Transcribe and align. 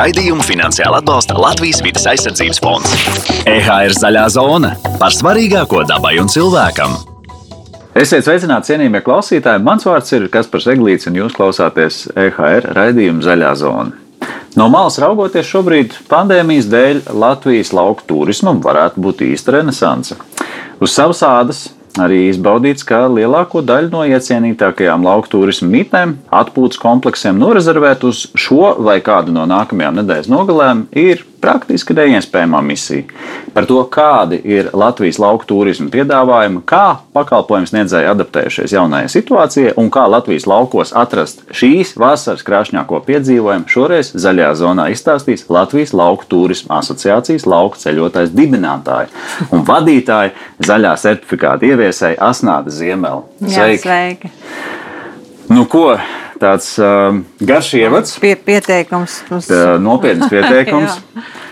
Raidījumu 0.00 0.40
finansiāli 0.40 0.96
atbalsta 0.96 1.34
Latvijas 1.36 1.82
vidas 1.84 2.06
aizsardzības 2.08 2.60
fonds. 2.64 2.92
EHR 3.44 3.92
zaļā 3.92 4.22
zona 4.32 4.70
par 4.96 5.12
svarīgāko 5.12 5.82
dabai 5.84 6.14
un 6.22 6.30
cilvēkam. 6.32 6.94
Esiet 8.00 8.24
sveicināti, 8.24 8.70
cienījamie 8.70 9.02
klausītāji. 9.04 9.60
Mans 9.66 9.84
vārds 9.84 10.14
ir 10.16 10.24
Kaspars 10.32 10.70
Eglīts, 10.72 11.04
un 11.10 11.18
jūs 11.20 11.36
klausāties 11.36 12.06
EHR 12.14 12.70
raidījuma 12.78 13.26
Zaļā 13.26 13.50
zona. 13.60 13.92
No 14.56 14.70
malas 14.72 14.96
raugoties, 15.04 15.50
šobrīd 15.50 15.98
pandēmijas 16.08 16.70
dēļ 16.72 17.02
Latvijas 17.20 17.74
lauku 17.76 18.08
turismam 18.08 18.64
varētu 18.64 19.04
būt 19.04 19.20
īsta 19.28 19.58
renesanse. 19.58 20.16
Uz 20.80 20.96
savas 20.96 21.20
ādas 21.28 21.66
arī 22.04 22.22
izbaudīts, 22.30 22.84
ka 22.88 23.04
lielāko 23.12 23.62
daļu 23.66 23.92
no 23.92 24.04
iecienītākajām 24.08 25.06
lauku 25.06 25.32
turismu 25.36 25.70
mītnēm, 25.72 26.16
atpūtas 26.42 26.80
kompleksiem 26.82 27.40
norezervēt 27.40 28.06
uz 28.08 28.26
šo 28.34 28.76
vai 28.82 29.00
kādu 29.04 29.34
no 29.36 29.46
nākamajām 29.50 30.00
nedēļas 30.00 30.30
nogalēm 30.32 30.86
ir 30.96 31.26
praktiski 31.40 31.94
neiespējama 31.96 32.60
misija. 32.64 33.04
Par 33.54 33.66
to, 33.66 33.80
kādi 33.90 34.38
ir 34.44 34.70
Latvijas 34.76 35.18
lauku 35.22 35.48
turisma 35.48 35.88
piedāvājumi, 35.92 36.62
kā 36.68 37.00
pakalpojums 37.16 37.72
sniedzēji 37.72 38.10
adaptējušies 38.12 38.74
jaunajai 38.76 39.10
situācijai 39.12 39.74
un 39.80 39.90
kā 39.92 40.06
Latvijas 40.10 40.46
laukos 40.50 40.94
atrast 40.96 41.42
šīs 41.56 41.96
vasaras 42.00 42.44
krāšņāko 42.46 43.02
piedzīvojumu, 43.08 43.68
šoreiz 43.70 44.12
zaļajā 44.14 44.52
zonā 44.62 44.88
izstāstīs 44.94 45.46
Latvijas 45.50 45.94
lauku 45.96 46.28
turisma 46.30 46.80
asociācijas 46.80 47.48
lauku 47.50 47.80
ceļotājs 47.80 48.34
dibinātāji 48.36 49.10
un 49.50 49.64
vadītāji 49.66 50.34
zaļā 50.66 50.94
certifikāta 51.00 51.72
ieviesēji 51.72 52.20
Asnāda 52.30 52.74
Ziemela. 52.74 53.24
Sveiki! 53.40 53.56
Jā, 53.56 53.70
sveiki. 53.84 54.34
Nu, 55.50 55.64
ko, 55.66 55.96
tāds 56.40 56.72
uh, 56.80 57.12
garš 57.44 57.74
ievads. 57.78 58.16
Pie, 58.22 58.34
pieteikums. 58.36 59.20
Tā, 59.46 59.76
nopietns 59.82 60.30
pieteikums. 60.32 60.98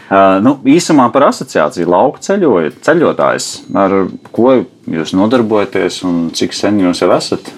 uh, 0.09 0.39
nu, 0.45 0.57
īsumā 0.69 1.09
par 1.15 1.29
asociāciju 1.29 1.89
lauku 1.93 2.23
ceļoju, 2.25 2.75
ceļotājs. 2.87 3.49
Ar 3.79 3.97
ko 4.35 4.59
jūs 4.89 5.15
nodarbojaties 5.17 6.03
un 6.09 6.29
cik 6.37 6.57
sen 6.57 6.83
jūs 6.85 7.05
jau 7.05 7.13
esat? 7.17 7.53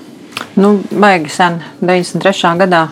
Nu, 0.59 0.75
baigi 0.91 1.31
sen, 1.31 1.61
93. 1.79 2.55
gadā. 2.65 2.83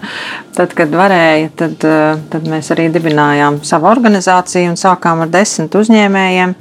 tad, 0.56 0.74
kad 0.78 0.92
varēja, 0.94 1.50
tad, 1.58 1.86
tad 2.30 2.46
mēs 2.48 2.70
arī 2.74 2.86
dibinājām 2.94 3.60
savu 3.66 3.90
organizāciju 3.90 4.72
un 4.72 4.78
sākām 4.78 5.24
ar 5.24 5.32
desmit 5.32 5.74
uzņēmējiem 5.80 6.54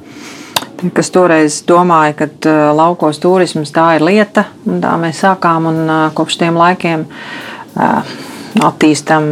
kas 0.96 1.12
toreiz 1.12 1.60
domāja, 1.68 2.16
ka 2.22 2.30
uh, 2.30 2.64
laukos 2.76 3.20
turisms 3.22 3.74
tā 3.76 3.92
ir 3.98 4.06
lieta. 4.06 4.48
Tā 4.66 4.96
mēs 5.02 5.24
sākām 5.26 5.70
un 5.72 5.80
uh, 5.86 6.02
kopš 6.16 6.40
tiem 6.44 6.60
laikiem 6.60 7.06
uh, 7.10 8.18
attīstām 8.66 9.26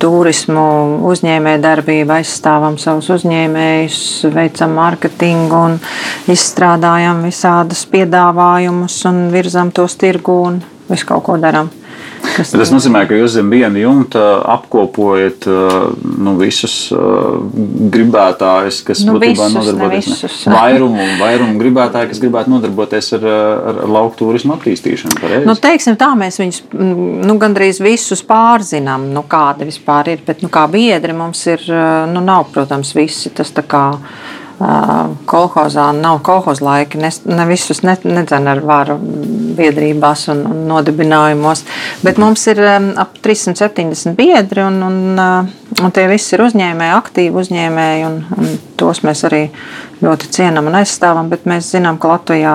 turismu, 0.00 0.64
uzņēmējdarbību, 1.10 2.14
aizstāvam 2.18 2.78
savus 2.80 3.10
uzņēmējus, 3.18 4.00
veicam 4.34 4.74
mārketingu 4.78 5.60
un 5.68 5.76
izstrādājam 6.32 7.22
visādus 7.26 7.84
piedāvājumus 7.92 8.98
un 9.10 9.26
virzam 9.34 9.72
tos 9.74 9.98
tirgu 10.00 10.40
un 10.48 10.62
visu 10.88 11.10
kaut 11.10 11.26
ko 11.28 11.36
darām. 11.42 11.70
Kas 12.22 12.52
tas 12.54 12.70
nozīmē, 12.72 13.02
ka 13.08 13.16
jūs 13.18 13.34
zem 13.36 13.50
viena 13.50 13.80
jumta 13.80 14.22
apkopojat 14.54 15.46
nu, 15.48 16.34
visus 16.38 16.76
gribētājus, 17.94 18.80
kas 18.86 19.02
nu, 19.06 19.16
būtībā 19.16 19.48
nodarbojas 19.54 20.24
ar 20.26 20.36
vairumu, 20.58 21.06
vairumu 21.20 21.58
gribētāju, 21.60 22.12
kas 22.12 22.22
gribētu 22.22 22.52
nodarboties 22.54 23.12
ar, 23.18 23.28
ar, 23.28 23.82
lauku 23.90 24.20
turismu 24.22 24.56
attīstīšanu. 24.56 25.18
Pareizi? 25.22 25.48
Nu, 25.48 25.56
teiksim 25.58 25.98
tā, 26.00 26.12
mēs 26.18 26.40
viņus 26.42 26.62
nu, 26.78 27.38
gandrīz 27.42 27.82
visus 27.84 28.22
pārzinām, 28.26 29.08
nu, 29.14 29.24
kāda 29.28 29.68
vispār 29.68 30.14
ir, 30.14 30.24
bet 30.26 30.44
nu, 30.44 30.52
kā 30.52 30.66
biedri 30.70 31.16
mums 31.16 31.44
ir, 31.50 31.64
nu, 32.12 32.24
nav, 32.24 32.48
protams, 32.54 32.94
visi 32.96 33.34
tas 33.34 33.54
tā 33.54 33.66
kā 33.66 33.84
kolhozā 34.58 35.90
nav 35.94 36.18
kolhoz 36.26 36.60
laiki, 36.64 36.98
ne, 36.98 37.10
ne 37.30 37.46
visus 37.46 37.84
ne, 37.86 37.94
nedzen 38.02 38.48
ar 38.50 38.60
varu 38.66 38.96
biedrībās 39.58 40.26
un, 40.32 40.42
un 40.50 40.64
nodibinājumos, 40.72 41.64
bet 42.02 42.18
mums 42.18 42.46
ir 42.50 42.62
ap 42.98 43.20
370 43.22 44.16
biedri 44.18 44.64
un, 44.66 44.82
un, 44.82 44.98
un 45.82 45.92
tie 45.94 46.06
visi 46.10 46.34
ir 46.34 46.42
uzņēmēji, 46.44 46.94
aktīvi 46.96 47.40
uzņēmēji 47.42 48.04
un, 48.08 48.18
un 48.36 48.50
tos 48.78 49.00
mēs 49.06 49.24
arī 49.28 49.42
ļoti 50.02 50.30
cienām 50.34 50.70
un 50.70 50.78
aizstāvam, 50.80 51.30
bet 51.30 51.46
mēs 51.50 51.70
zinām, 51.74 51.98
ka 52.00 52.12
Latvijā 52.12 52.54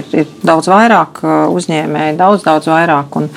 ir, 0.00 0.08
ir 0.16 0.34
daudz 0.44 0.68
vairāk 0.72 1.22
uzņēmēju, 1.52 2.18
daudz, 2.20 2.44
daudz 2.46 2.68
vairāk. 2.72 3.16
Un, 3.20 3.30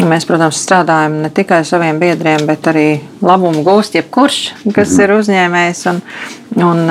un 0.00 0.10
mēs, 0.10 0.26
protams, 0.28 0.60
strādājam 0.64 1.20
ne 1.24 1.32
tikai 1.34 1.62
saviem 1.68 2.00
biedriem, 2.02 2.44
bet 2.48 2.68
arī 2.72 2.86
labumu 3.24 3.64
gūst 3.66 3.96
jebkurš, 3.98 4.42
kas 4.74 4.94
mhm. 4.96 5.00
ir 5.04 5.16
uzņēmējs 5.18 5.82
un, 5.92 6.04
un 6.68 6.84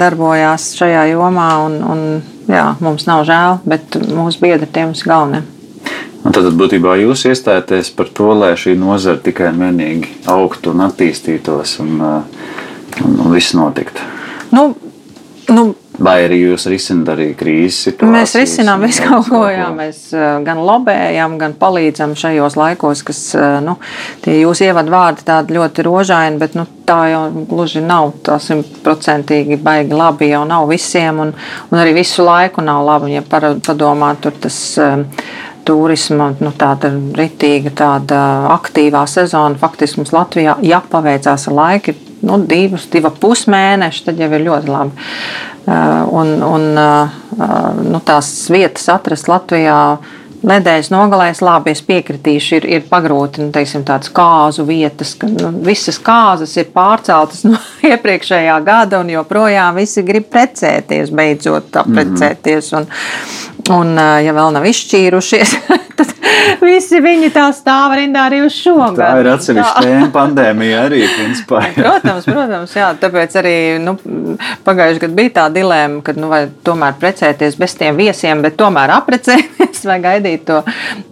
darbojās 0.00 0.72
šajā 0.80 1.08
jomā. 1.14 1.50
Un, 1.64 1.80
un, 1.94 2.06
jā, 2.50 2.68
mums 2.84 3.08
nav 3.08 3.24
žēl, 3.28 3.60
bet 3.68 4.00
mūsu 4.04 4.44
biedri 4.44 4.68
tie 4.68 4.88
mums 4.88 5.04
galvenie. 5.06 5.44
Un 6.24 6.32
tad 6.32 6.48
būtībā 6.56 6.96
jūs 7.02 7.26
iestājaties 7.28 7.92
par 7.96 8.08
to, 8.16 8.30
lai 8.38 8.54
šī 8.56 8.78
nozara 8.80 9.20
tikai 9.20 9.50
un 9.52 9.60
vienīgi 9.66 10.14
augtu 10.32 10.72
un 10.72 10.86
attīstītos 10.86 11.78
un, 11.84 12.00
un, 12.00 13.14
un 13.26 13.34
viss 13.34 13.56
notiktu. 13.58 14.12
Nu, 14.54 14.72
Nu, 15.52 15.74
Vai 15.94 16.24
arī 16.24 16.40
jūs 16.40 16.64
risināt 16.66 17.12
arī 17.12 17.26
krīzes 17.38 17.76
situācijas? 17.86 18.14
Mēs 18.16 18.32
risinām 18.34 18.82
visu 18.82 19.04
kaut 19.04 19.28
ko, 19.30 19.44
jā. 19.52 19.68
Mēs 19.76 20.08
gan 20.42 20.62
lobējam, 20.66 21.36
gan 21.38 21.54
palīdzam 21.58 22.16
šajos 22.18 22.56
laikos, 22.58 23.04
kas, 23.06 23.20
nu, 23.62 23.76
tie 24.24 24.40
jūs 24.40 24.64
ievad 24.66 24.90
vārdi 24.90 25.26
tādi 25.28 25.54
ļoti 25.54 25.84
rožaini, 25.86 26.40
bet, 26.40 26.56
nu, 26.58 26.66
tā 26.88 26.98
jau 27.12 27.22
gluži 27.50 27.84
nav 27.84 28.10
tā 28.26 28.40
simtprocentīgi 28.42 29.60
baigi 29.62 29.94
labi 29.94 30.32
jau 30.32 30.42
nav 30.48 30.66
visiem, 30.72 31.20
un, 31.28 31.34
un 31.70 31.82
arī 31.84 31.94
visu 32.00 32.26
laiku 32.26 32.64
nav 32.64 32.82
labi, 32.88 33.14
ja 33.14 33.22
padomā 33.22 34.14
tur 34.18 34.34
tas. 34.42 34.62
Um, 34.82 35.06
turisma, 35.66 36.30
nu, 36.40 36.52
tāda 36.58 36.90
ritīga, 37.18 37.72
tāda 37.76 38.20
aktīvā 38.54 39.04
sezona. 39.10 39.58
Faktiski 39.60 40.00
mums 40.00 40.14
Latvijā, 40.14 40.56
ja 40.66 40.82
paveicās 40.90 41.48
ar 41.50 41.58
laiku, 41.58 41.96
nu, 42.24 42.40
divus, 42.48 42.88
divu 42.92 43.12
pusmēneši, 43.20 44.04
tad 44.08 44.20
jau 44.20 44.30
ir 44.32 44.46
ļoti 44.48 44.72
labi. 44.72 45.08
Uh, 45.64 46.02
un, 46.12 46.34
un 46.44 46.66
uh, 46.76 47.78
nu, 47.80 48.00
tās 48.04 48.28
vietas 48.52 48.84
atrast 48.92 49.30
Latvijā 49.32 49.78
nedēļas 50.44 50.90
nogalēs, 50.92 51.40
labi, 51.44 51.72
es 51.74 51.82
piekritīšu, 51.86 52.58
ir, 52.58 52.66
ir 52.76 52.84
pagrūti 52.88 53.42
nu, 53.44 53.50
teiksim, 53.54 53.84
tādas 53.88 54.12
kāzu 54.14 54.66
vietas, 54.68 55.14
ka 55.18 55.28
nu, 55.30 55.50
visas 55.64 55.98
kāzas 56.04 56.54
ir 56.60 56.68
pārceltas 56.74 57.44
no 57.48 57.60
iepriekšējā 57.86 58.58
gada, 58.66 59.00
un 59.00 59.12
joprojām 59.14 59.80
visi 59.80 60.04
grib 60.06 60.28
precēties, 60.32 61.12
beidzot 61.14 61.80
precēties. 61.88 62.72
Un, 62.78 62.88
Un, 63.72 63.94
ja 63.96 64.32
vēl 64.36 64.50
nav 64.52 64.66
izšķīrušies, 64.68 65.54
tad 65.96 66.10
visi 66.62 67.00
viņi 67.02 67.30
tā 67.34 67.46
stāv 67.54 67.94
rindā 67.98 68.26
arī 68.28 68.40
uz 68.44 68.56
šo 68.56 68.74
gadu. 68.80 68.98
Tā 68.98 69.10
ir 69.20 69.28
atsevišķa 69.32 69.84
tēma 69.84 70.08
pandēmija 70.14 70.80
arī, 70.88 71.02
principā. 71.14 71.62
Jā. 71.68 71.74
Protams, 71.78 72.26
protams, 72.28 72.74
jā. 72.76 72.88
Tāpēc 73.00 73.36
arī 73.40 73.54
nu, 73.82 73.94
pagājuši 74.66 75.04
gadu 75.04 75.18
bija 75.18 75.34
tā 75.38 75.46
dilēma, 75.54 76.02
ka 76.06 76.16
nu, 76.18 76.30
vai 76.32 76.42
tomēr 76.66 76.98
precēties 77.00 77.58
bez 77.60 77.76
tiem 77.78 78.00
viesiem, 78.00 78.42
bet 78.44 78.58
tomēr 78.60 78.92
aprecēties 78.98 79.84
vai 79.90 80.00
gaidīt 80.02 80.44
to 80.50 80.60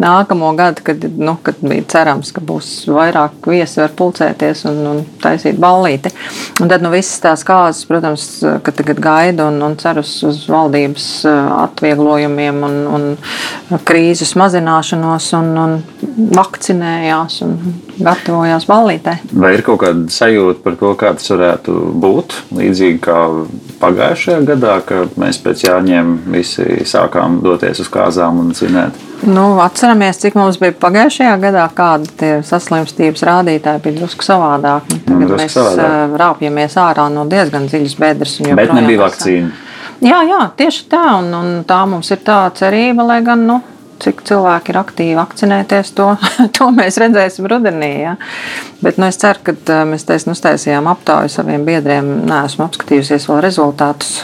nākamo 0.03 0.53
gadu, 0.59 0.85
kad, 0.87 1.07
nu, 1.17 1.37
kad 1.47 1.63
bija 1.63 1.87
cerams, 1.95 2.35
ka 2.35 2.43
būs 2.45 2.73
vairāk 2.91 3.49
viesi 3.53 3.83
var 3.83 3.95
pulcēties 3.99 4.67
un, 4.71 4.83
un 4.91 5.03
taisīt 5.23 5.61
ballīti. 5.63 6.13
Un 6.61 6.73
tad 6.73 6.85
nu, 6.85 6.93
visas 6.93 7.23
tās 7.23 7.47
kāzas, 7.47 7.87
protams, 7.89 8.29
ka 8.65 8.75
tagad 8.75 9.01
gaida 9.03 9.49
un, 9.53 9.63
un 9.63 9.79
cer 9.81 10.03
uz, 10.03 10.19
uz 10.27 10.45
valdības 10.51 11.09
atvieglojumu 11.29 12.33
pasākumiem 12.33 12.63
un, 12.65 13.17
un 13.73 13.81
krīzes 13.85 14.35
mazināšanos 14.73 15.29
un, 15.37 15.51
un 15.59 16.33
vakcinējās 16.33 17.41
un 17.45 17.57
gatavojās 18.03 18.67
ballītē. 18.69 19.19
Vai 19.33 19.55
ir 19.57 19.63
kaut 19.67 19.83
kāda 19.83 20.09
sajūta 20.11 20.63
par 20.65 20.77
to, 20.81 20.93
kā 20.97 21.13
tas 21.17 21.31
varētu 21.31 21.77
būt? 22.01 22.37
Līdzīgi 22.57 23.01
kā 23.03 23.19
pagājušajā 23.83 24.43
gadā, 24.49 24.81
kad 24.87 25.17
mēs 25.21 25.41
pēc 25.43 25.67
jāņem 25.69 26.13
visi 26.33 26.85
sākām 26.89 27.41
doties 27.45 27.83
uz 27.83 27.91
kāzām 27.93 28.41
un 28.43 28.53
zināt. 28.57 28.97
Nu, 29.23 29.61
atceramies, 29.63 30.19
cik 30.19 30.35
mums 30.35 30.59
bija 30.59 30.75
pagājušajā 30.83 31.35
gadā, 31.43 31.69
kāda 31.77 32.15
tie 32.19 32.31
saslimstības 32.47 33.23
rādītāji 33.29 33.83
bija 33.85 34.01
drusku 34.01 34.27
savādāk. 34.27 34.89
Nu, 34.91 35.03
tagad 35.07 35.29
drusku 35.29 35.43
mēs 35.43 35.59
savādāk. 35.59 36.17
rāpjamies 36.25 36.79
ārā 36.83 37.07
no 37.13 37.27
diezgan 37.31 37.69
dziļas 37.71 37.99
bedres. 38.01 38.41
Bet 38.43 38.75
nebija 38.75 39.05
vakcīna. 39.05 39.53
Jā, 40.03 40.19
jā, 40.27 40.41
tieši 40.59 40.89
tā. 40.91 41.05
Un, 41.21 41.29
un 41.39 41.51
tā 41.69 41.85
mums 41.87 42.11
ir 42.11 42.25
tā 42.27 42.49
cerība, 42.59 43.05
lai 43.07 43.21
gan 43.23 43.45
nu, 43.47 43.61
cik 44.03 44.23
cilvēki 44.29 44.73
ir 44.73 44.79
aktīvi 44.81 45.17
vakcinēties, 45.19 45.93
to, 45.99 46.09
to 46.57 46.69
mēs 46.75 46.99
redzēsim 47.03 47.47
rudenī. 47.51 47.93
Ja? 48.03 48.17
Bet 48.83 48.99
nu, 48.99 49.07
es 49.07 49.21
ceru, 49.23 49.43
ka 49.47 49.79
mēs 49.89 50.07
taisnīgi 50.09 50.37
uztaisījām 50.37 50.89
aptauju 50.91 51.31
saviem 51.33 51.65
biedriem. 51.67 52.09
Nē, 52.27 52.43
esmu 52.49 52.67
apskatījusies 52.67 53.29
vēl 53.31 53.41
rezultātus, 53.45 54.19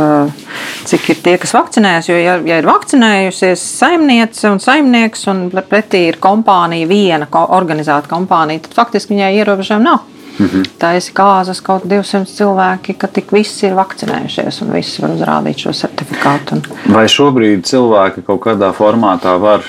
cik 0.91 1.09
ir 1.15 1.23
tie, 1.25 1.37
kas 1.41 1.55
vakcinējas. 1.57 2.11
Jo, 2.11 2.19
ja, 2.19 2.37
ja 2.49 2.61
ir 2.61 2.69
vakcinējusies 2.69 3.65
saimniece 3.79 4.51
un 4.51 4.63
saimnieks, 4.63 5.27
un 5.31 5.47
pretī 5.59 6.09
ir 6.11 6.21
kompānija, 6.23 6.91
viena 6.91 7.31
organizēta 7.47 8.11
kompānija, 8.11 8.67
tad 8.67 8.79
faktiski 8.83 9.15
viņai 9.15 9.35
ierobežojumi 9.41 9.89
nav. 9.91 10.18
Mm 10.39 10.47
-hmm. 10.47 10.65
Taisi 10.79 11.13
kāzas 11.13 11.61
kaut 11.63 11.85
200 11.85 12.25
cilvēki, 12.25 12.95
ka 12.99 13.07
tik 13.07 13.33
visi 13.33 13.67
ir 13.67 13.75
vakcinējušies 13.75 14.63
un 14.63 14.73
visi 14.73 15.03
var 15.03 15.11
uzrādīt 15.11 15.59
šo 15.59 15.73
certifikātu. 15.73 16.53
Un... 16.53 16.63
Vai 16.95 17.07
šobrīd 17.09 17.65
cilvēki 17.67 18.23
kaut 18.27 18.41
kādā 18.41 18.73
formātā 18.73 19.39
var, 19.41 19.61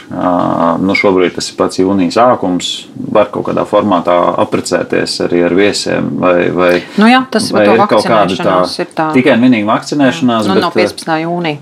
nu 0.80 0.96
šobrīd 0.96 1.36
tas 1.36 1.50
ir 1.50 1.56
pats 1.58 1.80
jūnijas 1.80 2.14
sākums, 2.14 2.88
var 3.12 3.26
kaut 3.32 3.48
kādā 3.48 3.66
formātā 3.66 4.18
apprecēties 4.38 5.22
arī 5.22 5.46
ar 5.46 5.56
viesiem? 5.56 6.10
Vai, 6.20 6.52
vai, 6.52 6.84
nu 6.98 7.08
jā, 7.08 7.24
tas 7.32 7.52
vai 7.52 7.66
ir 7.68 7.78
kaut 7.88 8.06
kāda 8.06 8.36
tā, 8.36 8.86
tā 8.96 9.12
tikai 9.14 9.34
un 9.34 9.42
vienīgi 9.42 9.66
vakcinēšanās? 9.66 10.48
Nu, 10.48 10.54
bet, 10.54 10.64
no 10.64 10.72
15. 10.76 11.18
jūnija. 11.24 11.58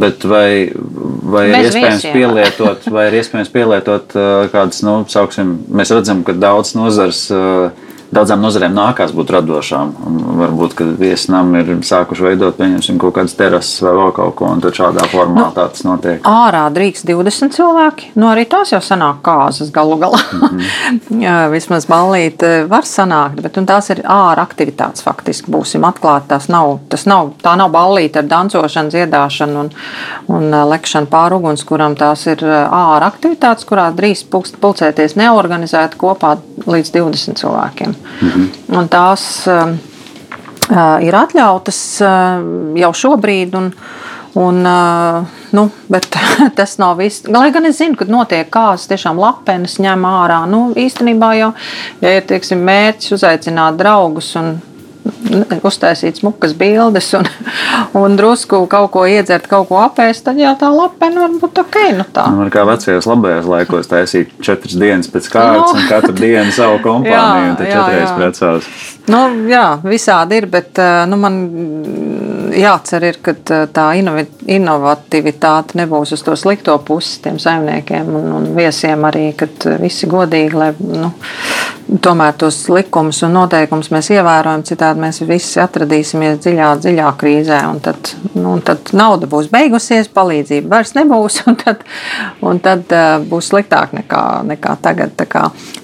Bet 0.00 0.24
vai, 0.24 0.72
vai, 1.22 1.48
ir 1.48 1.64
iespējams 1.64 2.04
pielietot, 2.12 2.90
vai 2.92 3.06
ir 3.08 3.14
iespējams 3.22 3.48
pielietot 3.48 4.12
kādas, 4.52 4.82
nu, 4.84 5.04
sauksim, 5.08 5.58
mēs 5.72 5.90
redzam, 5.96 6.20
ka 6.22 6.32
daudz 6.36 6.74
nozars 6.76 7.30
uh, 7.32 7.70
daudzām 8.14 8.42
nozarēm 8.44 8.74
nākās 8.76 9.12
būt 9.16 9.32
radošām. 9.36 9.92
Un 10.06 10.18
varbūt, 10.40 10.76
kad 10.78 10.92
viesnam 11.00 11.54
ir 11.58 11.72
sākuši 11.86 12.26
veidot 12.28 12.60
kaut 13.00 13.14
kādas 13.18 13.36
terases 13.38 13.82
vai 13.84 13.92
vēl 13.96 14.12
kaut 14.16 14.34
ko, 14.38 14.50
un 14.52 14.62
tad 14.64 14.76
šādā 14.76 15.06
formā 15.10 15.48
nu, 15.48 15.52
tas 15.56 15.84
notiek. 15.86 16.26
Ārā 16.26 16.66
drīkst 16.74 17.06
20 17.08 17.54
cilvēki. 17.56 18.12
Nu, 18.16 18.28
arī 18.30 18.46
tās 18.50 18.72
jau 18.72 18.80
sanāk 18.84 19.22
kāzas 19.26 19.72
galu 19.74 19.98
galā. 20.00 20.20
Mm 20.32 20.40
-hmm. 20.40 21.22
Jā, 21.26 21.36
vismaz 21.50 21.86
ballīt 21.86 22.42
var 22.68 22.84
sanākt, 22.84 23.42
bet 23.42 23.58
tās 23.66 23.90
ir 23.90 24.02
ārā 24.04 24.46
aktivitātes 24.46 25.02
faktiski. 25.02 25.50
Būsim 25.50 25.86
atklāti, 25.88 26.28
tas 26.28 26.48
nav, 26.48 26.78
tas 26.88 27.06
nav, 27.06 27.32
tā 27.42 27.56
nav 27.56 27.70
ballīte 27.70 28.18
ar 28.18 28.24
dancošanu, 28.24 28.90
dziedāšanu 28.90 29.60
un, 29.60 29.70
un 30.26 30.68
lekšanu 30.70 31.06
pāri 31.06 31.34
ugunskuram. 31.34 31.96
Tās 31.96 32.26
ir 32.26 32.44
ārā 32.70 33.06
aktivitātes, 33.06 33.64
kurās 33.64 33.94
drīz 33.94 34.24
pulcēties 34.60 35.16
neorganizēti 35.16 35.96
kopā 35.96 36.36
līdz 36.66 36.92
20 36.98 37.40
cilvēkiem. 37.40 37.95
Mhm. 38.20 38.48
Un 38.76 38.88
tās 38.92 39.24
uh, 39.50 39.76
ir 41.04 41.16
atļautas 41.16 41.80
uh, 42.04 42.44
jau 42.82 42.92
šobrīd. 43.04 43.56
Un, 43.60 43.72
Un, 44.36 44.58
uh, 44.68 45.24
nu, 45.56 45.62
bet 45.88 46.10
tas 46.58 46.74
nav 46.76 46.98
viss. 47.00 47.22
Lai 47.24 47.46
gan 47.54 47.64
es 47.64 47.78
zinu, 47.78 47.96
ka 47.96 48.04
notiek 48.04 48.50
kāzas, 48.52 48.84
tiešām 48.90 49.16
lapenes 49.16 49.78
ņem 49.80 50.04
ārā. 50.04 50.42
Nu, 50.44 50.74
īstenībā 50.76 51.30
jau 51.38 51.54
ja 52.02 52.12
ir 52.18 52.26
teiksim, 52.28 52.60
mērķis 52.68 53.14
uzaicināt 53.16 53.78
draugus 53.80 54.34
un 54.36 54.58
uztaisīt 55.66 56.20
smukas 56.20 56.54
bildes 56.58 57.08
un, 57.18 57.28
un 57.98 58.16
drusku 58.18 58.62
kaut 58.70 58.90
ko 58.94 59.04
iedzert, 59.10 59.48
kaut 59.50 59.68
ko 59.70 59.80
apēst, 59.84 60.24
tad 60.26 60.40
jau 60.40 60.52
tā 60.58 60.70
lapena 60.72 61.24
var 61.24 61.36
būt 61.42 61.62
ok. 61.64 61.78
Nu 61.96 62.06
tā. 62.14 62.26
Nu, 62.34 62.48
kā 62.52 62.66
vecajos 62.68 63.08
labajos 63.08 63.48
laikos 63.50 63.90
taisīt 63.90 64.34
četras 64.44 64.76
dienas 64.78 65.10
pēc 65.12 65.30
kārtas 65.32 65.72
no. 65.72 65.80
un 65.80 65.88
katru 65.90 66.16
dienu 66.18 66.54
savu 66.54 66.80
kompāniju 66.84 67.44
jā, 67.46 67.50
un 67.50 67.58
tad 67.60 67.72
četreiz 67.72 68.14
precās. 68.18 68.70
Nu, 69.12 69.22
jā, 69.50 69.66
visādi 69.86 70.40
ir, 70.40 70.48
bet 70.50 70.82
nu, 71.10 71.20
man 71.22 71.40
jācer, 72.54 73.04
ir, 73.08 73.18
ka 73.24 73.34
tā 73.72 73.86
inovatīvitāte 73.96 75.78
nebūs 75.80 76.14
uz 76.16 76.24
to 76.26 76.36
slikto 76.38 76.76
pusi 76.86 77.20
tiem 77.24 77.38
saimniekiem 77.42 78.12
un, 78.18 78.28
un 78.38 78.48
viesiem 78.56 79.04
arī, 79.08 79.30
kad 79.38 79.66
visi 79.82 80.08
godīgi, 80.10 80.56
lai 80.56 80.72
nu, 80.80 81.12
tomēr 82.02 82.34
tos 82.38 82.58
likumus 82.72 83.20
un 83.26 83.36
noteikumus 83.36 83.90
mēs 83.94 84.10
ievērojam, 84.14 84.64
citādi 84.66 85.02
mēs 85.04 85.20
visi 85.26 85.60
atradīsimies 85.62 86.40
dziļā, 86.42 86.70
dziļā 86.82 87.12
krīzē. 87.20 87.60
Un 87.70 87.80
tad, 87.84 88.10
nu, 88.34 88.56
un 88.56 88.64
tad 88.66 88.90
nauda 88.96 89.28
būs 89.30 89.50
beigusies, 89.52 90.10
palīdzība 90.14 90.76
vairs 90.76 90.96
nebūs, 90.98 91.40
un 91.50 91.58
tad, 91.60 91.86
un 92.46 92.60
tad 92.64 92.90
uh, 92.94 93.16
būs 93.30 93.52
sliktāk 93.52 93.94
nekā, 93.96 94.24
nekā 94.50 94.76
tagad. 94.82 95.14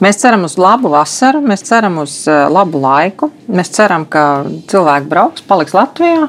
Mēs 0.02 0.20
ceram 0.22 0.46
uz 0.48 0.58
labu 0.60 0.92
vasaru, 0.92 1.42
mēs 1.46 1.64
ceram 1.68 2.02
uz 2.02 2.22
uh, 2.30 2.44
labu 2.52 2.82
laiku, 2.82 3.30
mēs 3.52 3.72
ceram, 3.76 4.06
ka 4.10 4.44
cilvēki 4.70 5.10
brauks, 5.10 5.44
paliks 5.46 5.76
Latvijā, 5.76 6.28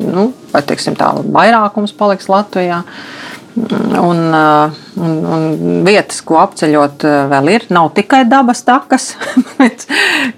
nu, 0.00 0.30
vai 0.52 0.62
teiksim, 0.66 0.96
tā 0.98 1.12
vairākums 1.20 1.94
paliks 1.96 2.30
Latvijā. 2.30 2.82
Un, 3.60 4.20
uh, 4.30 4.76
un, 5.02 5.14
un 5.26 5.80
vietas, 5.84 6.20
ko 6.24 6.38
apceļot, 6.40 7.04
uh, 7.04 7.24
vēl 7.32 7.50
ir. 7.56 7.66
Nav 7.74 7.90
tikai 7.96 8.22
dabas 8.30 8.62
takas, 8.64 9.12
bet 9.58 9.88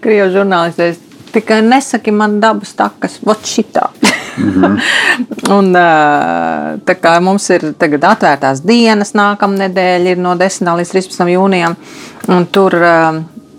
krievu 0.03 0.31
žurnālistēs 0.39 1.01
tikai 1.33 1.61
nesaki 1.65 2.13
man 2.13 2.39
dabas 2.41 2.73
takas, 2.77 3.19
vot 3.25 3.45
šitā. 3.47 3.89
Mm 4.37 4.53
-hmm. 4.53 4.81
un, 5.59 5.69
uh, 5.77 6.81
tā 6.89 6.97
kā 7.01 7.21
mums 7.21 7.51
ir 7.51 7.75
tagad 7.79 8.05
atvērtās 8.05 8.65
dienas, 8.65 9.13
nākamā 9.15 9.67
nedēļa 9.67 10.17
ir 10.17 10.19
no 10.19 10.35
10. 10.35 10.77
līdz 10.77 10.91
13. 10.91 11.29
jūnijam, 11.29 11.77
tur 12.53 12.75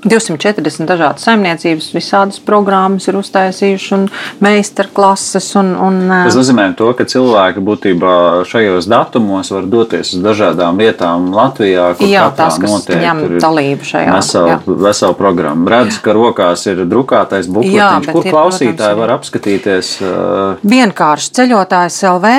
240 0.04 0.88
dažādas 0.90 1.24
saimniecības, 1.28 1.90
visādas 1.96 2.40
programmas 2.44 3.08
ir 3.08 3.18
uztaisījušas, 3.20 3.92
un 3.96 4.08
meistarklases. 4.44 5.50
Un, 5.60 5.74
un, 5.80 6.00
Tas 6.12 6.38
nozīmē, 6.38 6.70
to, 6.78 6.90
ka 6.98 7.06
cilvēki 7.10 7.64
būtībā 7.64 8.16
šajos 8.50 8.88
datumos 8.92 9.52
var 9.54 9.68
doties 9.70 10.14
uz 10.18 10.24
dažādām 10.24 10.80
vietām 10.82 11.30
Latvijā, 11.36 11.90
kur 12.00 12.10
jā, 12.10 12.26
tās, 12.36 12.60
notiek, 12.64 13.00
ņem 13.04 13.24
dalību 13.44 13.88
šajā 13.88 14.18
veselu, 14.18 14.78
veselu 14.88 15.18
programmu. 15.20 15.70
Redz, 15.74 16.00
ka 16.04 16.16
rokās 16.16 16.66
ir 16.72 16.84
drukātais 16.90 17.50
bukletiņš, 17.52 18.12
kur 18.12 18.28
ir, 18.28 18.36
klausītāji 18.36 18.78
protams, 18.78 19.02
var 19.04 19.16
apskatīties. 19.18 19.94
Uh... 20.04 20.68
Vienkārši 20.74 21.34
ceļotājs 21.40 22.00
LV, 22.12 22.34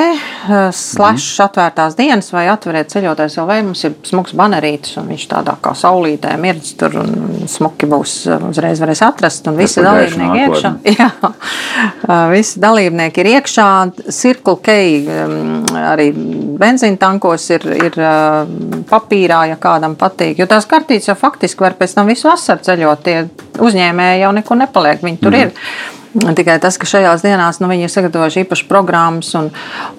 slash 0.75 1.38
mm. 1.38 1.44
atvērtās 1.49 1.99
dienas 1.99 2.31
vai 2.34 2.46
atveriet 2.52 2.93
ceļotājs 2.93 3.38
LV, 3.43 3.58
mums 3.70 3.84
ir 3.88 3.96
smuks 4.06 4.37
banerītis, 4.37 4.99
un 5.00 5.08
viņš 5.12 5.26
tādā 5.31 5.56
kā 5.64 5.75
saulītē 5.78 6.34
mirdz 6.40 6.75
tur 6.81 6.99
un 7.02 7.14
smuki 7.54 7.88
būs 7.90 8.14
uh, 8.28 8.42
uzreiz 8.50 8.80
varēs 8.82 9.02
atrast. 9.06 9.46
Un 9.50 9.58
visi 9.58 9.82
dalībnieki 9.84 10.42
iekšā. 10.44 10.72
Jā, 10.98 11.08
uh, 11.22 12.12
visi 12.32 12.62
dalībnieki 12.62 13.22
ir 13.22 13.30
iekšā. 13.36 13.68
Circle 14.08 14.58
K 14.64 14.76
um, 15.00 15.48
arī 15.80 16.10
benzīna 16.60 17.00
tankos 17.00 17.48
ir, 17.54 17.66
ir 17.88 17.98
uh, 18.00 18.44
papīrā, 18.90 19.44
ja 19.52 19.58
kādam 19.60 19.96
patīk. 20.00 20.38
Jo 20.42 20.48
tās 20.50 20.68
kartītes 20.70 21.10
jau 21.10 21.18
faktiski 21.18 21.66
var 21.66 21.78
pēc 21.78 21.96
tam 21.98 22.10
visu 22.10 22.30
vasaru 22.30 22.64
ceļot. 22.66 23.04
Tie 23.04 23.18
uzņēmēji 23.64 24.24
jau 24.24 24.32
nekur 24.38 24.60
nepaliek. 24.64 25.04
Viņi 25.04 25.22
tur 25.22 25.34
mm. 25.34 25.44
ir. 25.44 25.92
Tikai 26.14 26.60
tas, 26.62 26.76
ka 26.78 26.86
šajās 26.86 27.24
dienās 27.26 27.58
nu, 27.58 27.66
viņi 27.66 27.88
ir 27.88 27.90
sagatavojuši 27.90 28.44
īpašas 28.44 28.68
programmas, 28.70 29.32
un, 29.34 29.48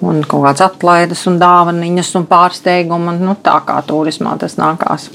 un 0.00 0.22
kaut 0.24 0.46
kādas 0.46 0.64
atlaides, 0.64 1.26
un 1.28 1.36
dāvanas 1.42 2.14
un 2.16 2.24
pārsteigumu. 2.30 3.18
Nu, 3.20 3.36
tā 3.44 3.58
kā 3.68 3.76
turismā 3.84 4.32
tas 4.40 4.56
nākās. 4.56 5.10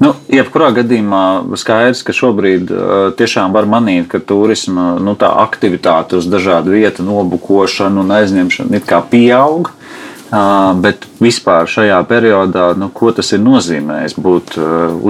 Nu, 0.00 0.14
jebkurā 0.32 0.70
gadījumā 0.78 1.24
skaidrs, 1.60 2.00
ka 2.06 2.14
šobrīd 2.16 2.70
uh, 2.72 2.92
tiešām 3.18 3.52
var 3.52 3.68
manīt, 3.68 4.06
ka 4.08 4.22
turisma 4.24 4.94
nu, 4.96 5.12
aktivitāte 5.20 6.16
uz 6.16 6.28
dažādu 6.30 6.72
vietu 6.72 7.04
nobukošanu 7.04 8.00
un 8.00 8.14
aizņemšanu 8.16 8.80
it 8.80 8.88
kā 8.88 9.02
pieaug. 9.12 9.68
Uh, 9.68 10.09
bet 10.30 11.06
vispār 11.18 11.66
šajā 11.70 11.98
periodā, 12.06 12.68
nu, 12.78 12.90
ko 12.94 13.10
tas 13.14 13.32
ir 13.34 13.42
nozīmējis 13.42 14.14
būt 14.22 14.54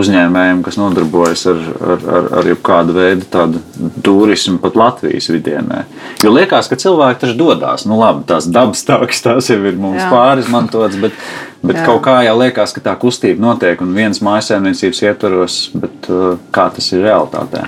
uzņēmējiem, 0.01 0.63
kas 0.65 0.79
nodarbojas 0.81 1.45
ar, 1.51 1.61
ar, 1.81 2.07
ar, 2.17 2.31
ar 2.41 2.51
kādu 2.65 2.97
veidu 2.97 3.29
tādu 3.31 3.61
turismu 4.05 4.57
pat 4.63 4.79
Latvijas 4.81 5.29
vidienē. 5.33 5.85
Jo 6.25 6.33
liekas, 6.33 6.71
ka 6.73 6.81
cilvēki 6.81 7.25
taču 7.27 7.37
dodas, 7.37 7.85
nu 7.89 8.01
labi, 8.01 8.25
tās 8.31 8.49
dabas 8.49 8.85
tākas, 8.89 9.21
tās 9.27 9.53
jau 9.53 9.61
ir 9.61 9.79
mums 9.81 10.03
pārizmantotas, 10.09 10.99
bet 11.01 11.17
Bet 11.61 11.77
Jā. 11.77 11.83
kaut 11.85 12.01
kā 12.07 12.15
jau 12.25 12.39
liekas, 12.41 12.73
ka 12.73 12.81
tā 12.81 12.95
kustība 12.97 13.43
notiek 13.45 13.81
un 13.85 13.91
viens 13.93 14.23
mājasēmniecības 14.25 15.03
ietvaros, 15.05 15.57
bet 15.77 16.09
kā 16.57 16.65
tas 16.73 16.87
ir 16.95 17.05
realitātē? 17.05 17.67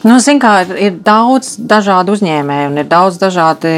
Nu, 0.00 0.16
kā, 0.40 0.52
ir, 0.80 0.94
daudz 1.04 1.58
dažādu 1.68 2.14
uzņēmēju, 2.16 2.70
un 2.70 2.80
ir 2.80 2.86
daudz 2.88 3.18
dažādu 3.20 3.68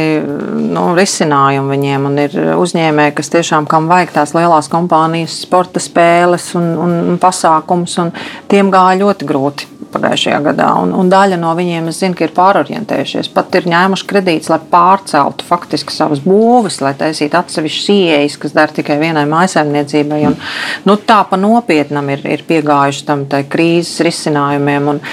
nu, 0.55 0.85
risinājumu 0.95 1.75
viņiem. 1.75 2.07
Ir 2.23 2.37
uzņēmēji, 2.63 3.15
kas 3.19 3.33
tiešām 3.33 3.67
kam 3.71 3.89
vajag 3.91 4.15
tās 4.15 4.35
lielās 4.37 4.71
kompānijas, 4.71 5.41
sporta 5.43 5.83
spēles 5.83 6.53
un, 6.59 6.69
un, 6.79 6.95
un 7.11 7.19
pasākums, 7.23 7.97
un 7.99 8.13
tiem 8.53 8.71
gāja 8.71 9.01
ļoti 9.01 9.27
grūti 9.27 9.69
pagājušajā 9.93 10.39
gadā. 10.47 10.69
Un, 10.85 10.95
un 10.97 11.11
daļa 11.13 11.41
no 11.43 11.51
viņiem, 11.59 11.91
zinu, 11.93 12.17
ir 12.23 12.33
pārorientējušies. 12.37 13.33
Pat 13.35 13.59
ir 13.59 13.67
ņēmuši 13.73 14.09
kredītus, 14.09 14.53
lai 14.53 14.61
pārceltu 14.71 15.47
faktiski 15.49 15.95
savas 15.95 16.23
būves, 16.23 16.79
lai 16.85 16.95
taisītu 17.03 17.41
atsevišķas 17.41 17.91
ieejas, 17.97 18.39
kas 18.41 18.55
der 18.57 18.73
tikai 18.79 19.01
vienai 19.03 19.27
maisaimniecībai. 19.31 20.23
Un, 20.31 20.39
nu, 20.87 20.99
tā 21.03 21.19
pa 21.29 21.41
nopietnam 21.41 22.15
ir, 22.15 22.25
ir 22.31 22.47
piegājuši 22.49 23.07
tam 23.11 23.27
krīzes 23.27 24.01
risinājumiem. 24.07 24.91
Un, 24.95 25.05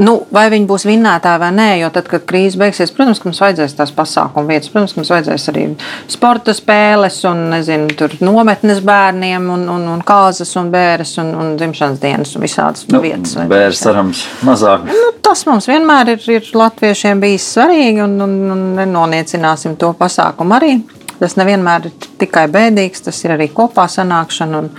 Nu, 0.00 0.14
vai 0.34 0.46
viņi 0.52 0.66
būs 0.68 0.86
vinnētāji 0.88 1.40
vai 1.42 1.50
nē, 1.54 1.68
jo 1.82 1.90
tad, 1.94 2.08
kad 2.10 2.24
krīze 2.28 2.58
beigsies, 2.60 2.92
protams, 2.94 3.20
mums 3.24 3.40
vajadzēs 3.42 3.76
tās 3.78 3.92
pasākumu 3.94 4.50
vietas, 4.50 4.70
protams, 4.72 4.96
mums 4.98 5.12
vajadzēs 5.12 5.46
arī 5.52 5.66
sporta 6.10 6.54
spēles 6.56 7.20
un, 7.30 7.44
nezinu, 7.52 7.90
tur 7.98 8.16
nometnes 8.24 8.82
bērniem 8.84 9.48
un, 9.54 9.66
un, 9.74 9.86
un 9.94 10.02
kāzas 10.06 10.54
un 10.60 10.70
bēres 10.74 11.16
un, 11.22 11.32
un 11.38 11.54
dzimšanas 11.60 12.02
dienas 12.02 12.34
un 12.34 12.46
visādas 12.46 12.88
nu, 12.90 13.02
vietas. 13.04 13.36
Bēres 13.50 13.82
cerams 13.84 14.24
mazāk. 14.46 14.88
Nu, 14.90 15.12
tas 15.24 15.44
mums 15.48 15.68
vienmēr 15.70 16.14
ir, 16.16 16.26
ir 16.38 16.50
latviešiem 16.56 17.22
bijis 17.22 17.48
svarīgi 17.56 18.04
un, 18.04 18.18
un, 18.24 18.36
un 18.54 18.66
nenoniecināsim 18.80 19.78
to 19.80 19.94
pasākumu 19.98 20.58
arī. 20.58 20.76
Tas 21.20 21.36
nevienmēr 21.38 21.88
ir 21.88 22.08
tikai 22.20 22.46
bēdīgs, 22.52 23.04
tas 23.06 23.20
ir 23.24 23.34
arī 23.36 23.48
kopā 23.54 23.86
sanākšana. 23.90 24.62
Un, 24.62 24.70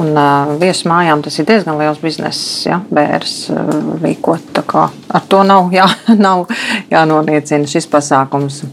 un 0.00 0.10
uh, 0.12 0.54
viesu 0.60 0.90
mājām 0.90 1.22
tas 1.24 1.38
ir 1.40 1.48
diezgan 1.48 1.78
liels 1.80 2.00
bizness, 2.02 2.64
ja 2.66 2.80
bērns 2.90 3.36
uh, 3.54 3.74
rīkot. 4.02 4.62
Ar 4.66 5.28
to 5.30 5.42
nav, 5.46 5.70
jā, 5.74 5.86
nav 6.26 6.46
jānoniecina 6.92 7.70
šis 7.70 7.88
pasākums. 7.92 8.64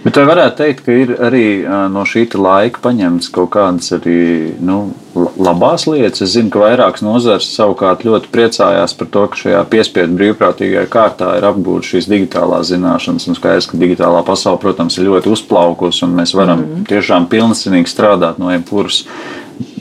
Bet 0.00 0.16
vai 0.16 0.22
varētu 0.30 0.56
teikt, 0.56 0.78
ka 0.86 0.94
ir 0.96 1.10
arī 1.20 1.44
no 1.92 2.06
šī 2.08 2.22
laika 2.40 2.80
paņemts 2.80 3.28
kaut 3.34 3.50
kādas 3.52 3.90
arī 3.92 4.54
nu, 4.56 4.94
labās 5.36 5.84
lietas? 5.90 6.22
Es 6.24 6.32
zinu, 6.38 6.48
ka 6.54 6.62
vairākas 6.62 7.04
nozares 7.04 7.50
savukārt 7.52 8.06
ļoti 8.08 8.30
priecājās 8.32 8.96
par 8.96 9.10
to, 9.12 9.26
ka 9.28 9.40
šajā 9.42 9.60
piespiedu 9.68 10.16
brīvprātīgajā 10.16 10.86
kārtā 10.92 11.34
ir 11.36 11.44
apgūtas 11.50 11.92
šīs 11.92 12.08
digitālās 12.08 12.70
zināšanas. 12.72 13.28
Un 13.28 13.36
skaidrs, 13.36 13.68
ka 13.68 13.80
digitālā 13.82 14.24
pasaule, 14.24 14.62
protams, 14.62 14.96
ir 14.96 15.10
ļoti 15.10 15.34
uzplaukusi 15.34 16.06
un 16.08 16.16
mēs 16.22 16.32
varam 16.38 16.64
mm. 16.64 16.88
tiešām 16.88 17.28
pilnīgi 17.28 17.92
strādāt 17.92 18.40
no 18.40 18.48
jebkuras, 18.54 19.02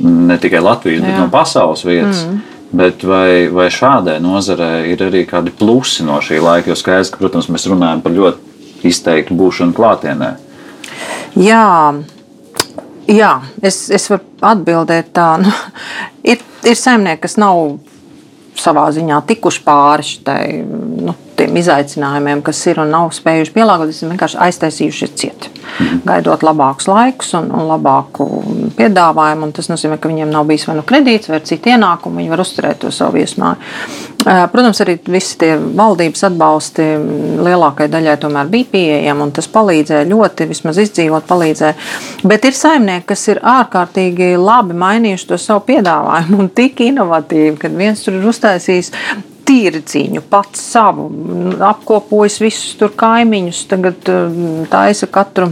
ne 0.03 0.39
tikai 0.41 0.59
Latvijas, 0.65 0.99
Jā. 0.99 1.07
bet 1.07 1.19
no 1.21 1.29
pasaules 1.31 1.85
vietas. 1.87 2.25
Mm. 2.27 2.43
Bet 2.75 3.07
vai, 3.07 3.47
vai 3.49 3.71
šādai 3.73 4.19
nozarei 4.21 4.91
ir 4.91 4.99
arī 5.07 5.23
kādi 5.25 5.55
plusi 5.55 6.03
no 6.05 6.19
šī 6.21 6.43
laika? 6.43 6.69
Jo 6.69 6.77
skaidrs, 6.77 7.09
ka, 7.15 7.23
protams, 7.23 7.47
mēs 7.49 7.65
runājam 7.71 8.03
par 8.03 8.13
ļoti 8.13 8.49
izteiktu 8.87 9.37
būšanu 9.39 9.75
klātienē? 9.77 10.31
Jā, 11.39 11.65
jā 13.09 13.33
es, 13.61 13.87
es 13.93 14.09
varu 14.11 14.25
atbildēt 14.53 15.13
tā. 15.15 15.29
Nu, 15.43 15.53
ir, 16.23 16.41
ir 16.67 16.75
saimnieki, 16.75 17.23
kas 17.23 17.37
nav 17.39 17.79
savā 18.59 18.89
ziņā 18.91 19.21
tikuši 19.27 19.61
pāri 19.63 20.05
šitai, 20.05 20.43
nu, 21.07 21.15
tiem 21.39 21.55
izaicinājumiem, 21.61 22.43
kas 22.43 22.59
ir 22.67 22.81
un 22.83 22.91
nav 22.91 23.13
spējuši 23.15 23.55
pielāgoties, 23.55 24.03
vienkārši 24.09 24.41
aiztaisījušies 24.49 25.15
cieti 25.21 25.58
gaidot 26.05 26.43
labākus 26.43 26.89
laikus 26.89 27.33
un, 27.39 27.49
un 27.55 27.67
labāku 27.69 28.27
piedāvājumu. 28.77 29.47
Un 29.47 29.53
tas 29.55 29.69
nozīmē, 29.71 29.99
ka 29.99 30.11
viņiem 30.11 30.31
nav 30.33 30.47
bijis 30.49 30.67
vai 30.69 30.77
nu 30.79 30.85
kredīts, 30.87 31.31
vai 31.31 31.41
citi 31.45 31.73
ienākumi, 31.73 32.23
viņi 32.23 32.33
var 32.33 32.43
uzturēt 32.43 32.81
to 32.83 32.91
savu 32.93 33.19
viesmāju. 33.19 33.59
Protams, 34.19 34.81
arī 34.83 34.97
visi 35.07 35.37
tie 35.39 35.53
valdības 35.55 36.25
atbalsti 36.27 36.85
lielākajai 37.45 37.91
daļai 37.93 38.17
tomēr 38.19 38.51
bija 38.51 38.67
pieejami, 38.73 39.23
un 39.23 39.31
tas 39.35 39.47
palīdzēja 39.53 40.09
ļoti, 40.09 40.49
vismaz 40.49 40.81
izdzīvot, 40.83 41.27
palīdzēja. 41.29 41.77
Bet 42.27 42.49
ir 42.49 42.57
saimnieki, 42.57 43.07
kas 43.13 43.25
ir 43.31 43.39
ārkārtīgi 43.47 44.33
labi 44.39 44.75
mainījuši 44.79 45.31
to 45.31 45.39
savu 45.39 45.63
piedāvājumu 45.71 46.43
un 46.43 46.51
tik 46.55 46.83
inovatīvi, 46.89 47.55
kad 47.63 47.79
viens 47.79 48.03
tur 48.03 48.19
ir 48.19 48.27
uztaisījis 48.29 48.91
tirdziņu, 49.49 50.21
pats 50.29 50.61
savu, 50.75 51.07
apkopojis 51.71 52.37
visus 52.43 52.75
tur 52.77 52.93
kaimiņus, 52.99 53.63
tagad 53.71 54.11
taisa 54.69 55.09
katru 55.09 55.49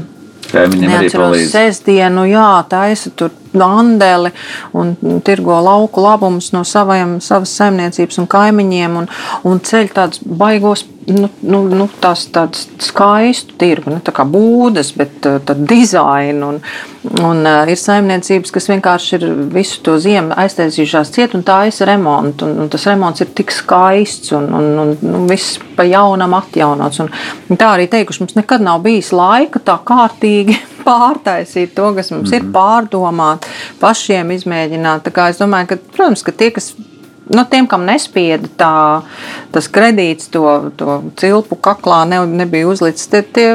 Kaimiņiem 0.52 0.96
arī 1.00 1.12
palīdz. 1.14 1.52
Sēsdienu, 1.54 2.24
jā, 2.32 2.48
taisa 2.72 3.12
tur 3.18 3.34
andeli 3.66 4.32
un 4.78 4.96
tirgo 5.26 5.58
lauku 5.64 6.04
labumus 6.04 6.52
no 6.56 6.64
savajam, 6.68 7.18
savas 7.24 7.56
saimniecības 7.58 8.22
un 8.22 8.30
kaimiņiem 8.32 9.02
un, 9.02 9.10
un 9.48 9.64
ceļ 9.64 9.90
tādus 9.96 10.22
baigos, 10.24 10.86
nu, 11.08 11.30
nu, 11.48 11.62
nu 11.72 11.88
tās 12.02 12.26
tādas 12.34 12.66
skaistu 12.84 13.56
tirgu, 13.60 13.94
ne 13.94 14.02
tā 14.04 14.12
kā 14.16 14.26
būdas, 14.28 14.92
bet 14.98 15.28
uh, 15.30 15.38
tad 15.44 15.64
dizainu 15.70 16.52
un, 16.54 16.60
un 17.24 17.44
uh, 17.48 17.62
ir 17.70 17.80
saimniecības, 17.80 18.54
kas 18.54 18.70
vienkārši 18.72 19.18
ir 19.18 19.28
visu 19.54 19.82
to 19.86 19.98
ziemu 20.04 20.36
aiztaisījušās 20.38 21.14
ciet 21.16 21.36
un 21.38 21.46
taisa 21.48 21.88
remontu 21.88 22.48
un, 22.48 22.58
un 22.66 22.72
tas 22.74 22.88
remonts 22.90 23.24
ir 23.24 23.32
tik 23.38 23.54
skaists 23.56 24.36
un, 24.36 24.50
un, 24.60 24.72
un, 24.84 24.96
un 25.22 25.28
viss 25.32 25.60
pa 25.78 25.88
jaunam 25.88 26.36
atjaunots 26.38 27.04
un, 27.04 27.14
un 27.48 27.60
tā 27.60 27.74
arī 27.76 27.88
teikuši, 27.92 28.26
mums 28.26 28.40
nekad 28.40 28.66
nav 28.66 28.84
bijis 28.86 29.14
laika 29.16 29.64
tā 29.64 29.80
kārtīgi 29.88 30.58
pārtaisīt 30.88 31.76
to, 31.76 31.92
kas 31.96 32.12
mums 32.12 32.30
mm 32.30 32.34
-hmm. 32.34 32.36
ir, 32.36 32.44
mhm. 32.44 32.54
pārdomāt, 32.56 33.48
pašiem 33.80 34.32
izmēģināt. 34.32 35.12
Es 35.30 35.42
domāju, 35.42 35.68
ka, 35.68 35.78
protams, 35.96 36.24
ka 36.24 36.32
tie, 36.32 36.52
kas 36.52 36.74
nu, 37.36 37.46
tiem, 37.50 37.68
kam 37.68 37.86
nespieda 37.88 38.48
tā, 38.58 39.02
tas 39.52 39.68
kredīts, 39.68 40.30
to, 40.32 40.72
to 40.78 41.02
cilpu 41.20 41.56
kaklā 41.56 42.06
ne, 42.08 42.22
nebija 42.26 42.68
uzlicis, 42.68 43.10
tie, 43.12 43.22
tie 43.22 43.50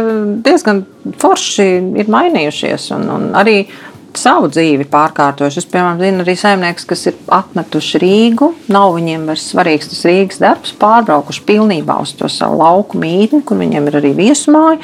diezgan 0.44 0.84
forši 1.18 1.68
ir 2.02 2.12
mainījušies. 2.12 2.90
Un, 2.96 3.08
un 3.10 3.30
arī 3.38 3.66
savu 4.18 4.50
dzīvi 4.52 4.86
pārkārtojuši. 4.92 5.62
Es, 5.62 5.68
piemēram, 5.72 6.00
zinu 6.02 6.24
arī 6.24 6.34
saimnieks, 6.36 6.84
kas 6.88 7.06
ir 7.08 7.16
atmetuši 7.32 8.02
Rīgu. 8.02 8.50
Nav 8.72 8.92
viņiem 8.98 9.24
vairs 9.30 9.48
svarīgs 9.52 9.88
tas 9.92 10.04
Rīgas 10.08 10.42
darbs, 10.42 10.74
pārbraukuši 10.80 11.46
pilnībā 11.48 11.96
uz 12.04 12.12
to 12.18 12.28
savu 12.32 12.60
lauku 12.60 13.00
mītni, 13.00 13.42
kur 13.46 13.60
viņiem 13.62 13.88
ir 13.88 14.00
arī 14.02 14.12
viesmāja 14.18 14.80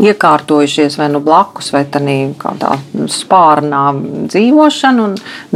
iekārtojušies 0.00 0.96
vai 0.98 1.08
nu 1.12 1.20
blakus, 1.24 1.72
vai 1.74 1.84
tādā 1.88 2.76
spārnā 3.10 3.82
dzīvošanu. 4.30 5.06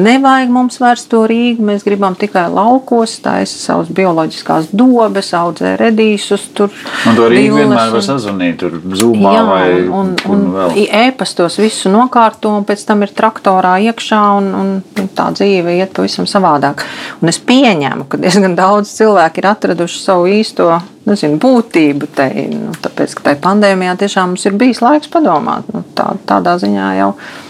Nevajag 0.00 0.52
mums 0.52 0.80
vairs 0.82 1.06
to 1.10 1.24
Rīgu. 1.28 1.64
Mēs 1.66 1.86
gribam 1.86 2.16
tikai 2.18 2.46
laukos, 2.52 3.18
taisa 3.24 3.58
savas 3.58 3.90
bioloģiskās 3.96 4.70
dobes, 4.76 5.32
audzē 5.36 5.76
redīsus. 5.80 6.48
Tur 6.56 6.72
un 7.08 7.18
to 7.18 7.28
Rīgu 7.32 7.60
vienmēr 7.60 7.94
var 7.94 8.04
sazvanīt, 8.04 8.58
tur 8.60 8.78
zūmā 8.80 9.34
jā, 9.36 9.44
vai 9.48 9.68
un, 9.86 10.12
un, 10.28 10.44
un 10.56 10.74
ēpastos 10.84 11.60
visu 11.62 11.92
nokārto, 11.92 12.52
un 12.58 12.66
pēc 12.68 12.84
tam 12.88 13.06
ir 13.06 13.14
traktorā 13.16 13.76
iekšā, 13.88 14.22
un, 14.40 14.50
un 14.56 15.10
tā 15.16 15.30
dzīve 15.36 15.78
iet 15.78 15.94
pavisam 15.96 16.28
savādāk. 16.30 16.84
Un 17.22 17.32
es 17.32 17.40
pieņēmu, 17.40 18.08
ka 18.10 18.20
diezgan 18.20 18.58
daudz 18.58 18.92
cilvēku 18.98 19.42
ir 19.42 19.50
atraduši 19.54 20.02
savu 20.02 20.28
īsto 20.30 20.74
nezinu, 21.06 21.40
būtību 21.42 22.10
te. 22.16 22.28
Nu, 22.52 22.74
tāpēc, 22.84 23.16
ka 23.16 23.28
tajā 23.28 23.40
pandēmijā 23.44 23.96
tiešām 24.02 24.34
mums 24.34 24.46
ir 24.48 24.56
bijis 24.58 24.82
laiks 24.84 25.10
padomāt. 25.12 25.68
Nu, 25.74 25.84
tā, 25.98 26.12
tādā 26.28 26.56
ziņā 26.62 26.92
jau 26.98 27.10
mm, 27.14 27.45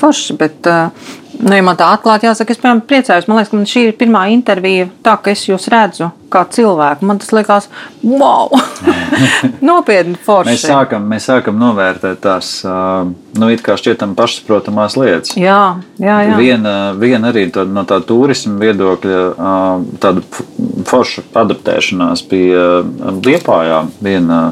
forši. 0.00 0.38
Bet, 0.40 0.66
uh, 0.70 1.10
Nu, 1.40 1.54
ja 1.56 1.64
man 1.64 1.76
tā 1.78 1.86
atklāti 1.94 2.26
jāsaka, 2.28 2.52
es 2.52 2.60
piemēram, 2.60 2.82
priecājos. 2.84 3.26
Man 3.28 3.38
liekas, 3.38 3.50
ka 3.50 3.56
man 3.56 3.68
šī 3.68 3.82
ir 3.86 3.94
pirmā 3.96 4.26
intervija, 4.34 4.88
tā 5.04 5.14
ka 5.22 5.32
es 5.32 5.46
jūs 5.46 5.70
redzu 5.72 6.10
kā 6.30 6.42
cilvēku. 6.52 7.06
Man 7.08 7.20
tas 7.22 7.32
liekas, 7.32 7.68
wow! 8.04 8.52
Nopietni 9.70 10.18
forši. 10.20 10.52
Mēs 10.52 10.66
sākam, 10.68 11.06
mēs 11.10 11.28
sākam 11.30 11.56
novērtēt 11.60 12.20
tās, 12.26 12.50
nu, 12.66 13.48
it 13.54 13.64
kā 13.64 13.78
šķietam 13.80 14.12
pašsaprotamās 14.18 14.98
lietas. 15.00 15.32
Jā, 15.40 15.78
jā, 16.02 16.18
jā. 16.28 16.36
Viena, 16.40 16.74
viena 17.00 17.32
arī 17.32 17.46
tā, 17.54 17.64
no 17.64 17.86
tā 17.88 18.02
turisma 18.04 18.60
viedokļa, 18.60 19.22
tāda 20.02 20.26
forša 20.90 21.24
adaptēšanās 21.40 22.26
bija 22.28 22.66
Liepājā. 23.24 23.86
Viena, 24.04 24.42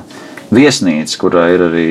viesnīca, 0.55 1.19
kurā 1.21 1.47
ir 1.55 1.65
arī 1.69 1.89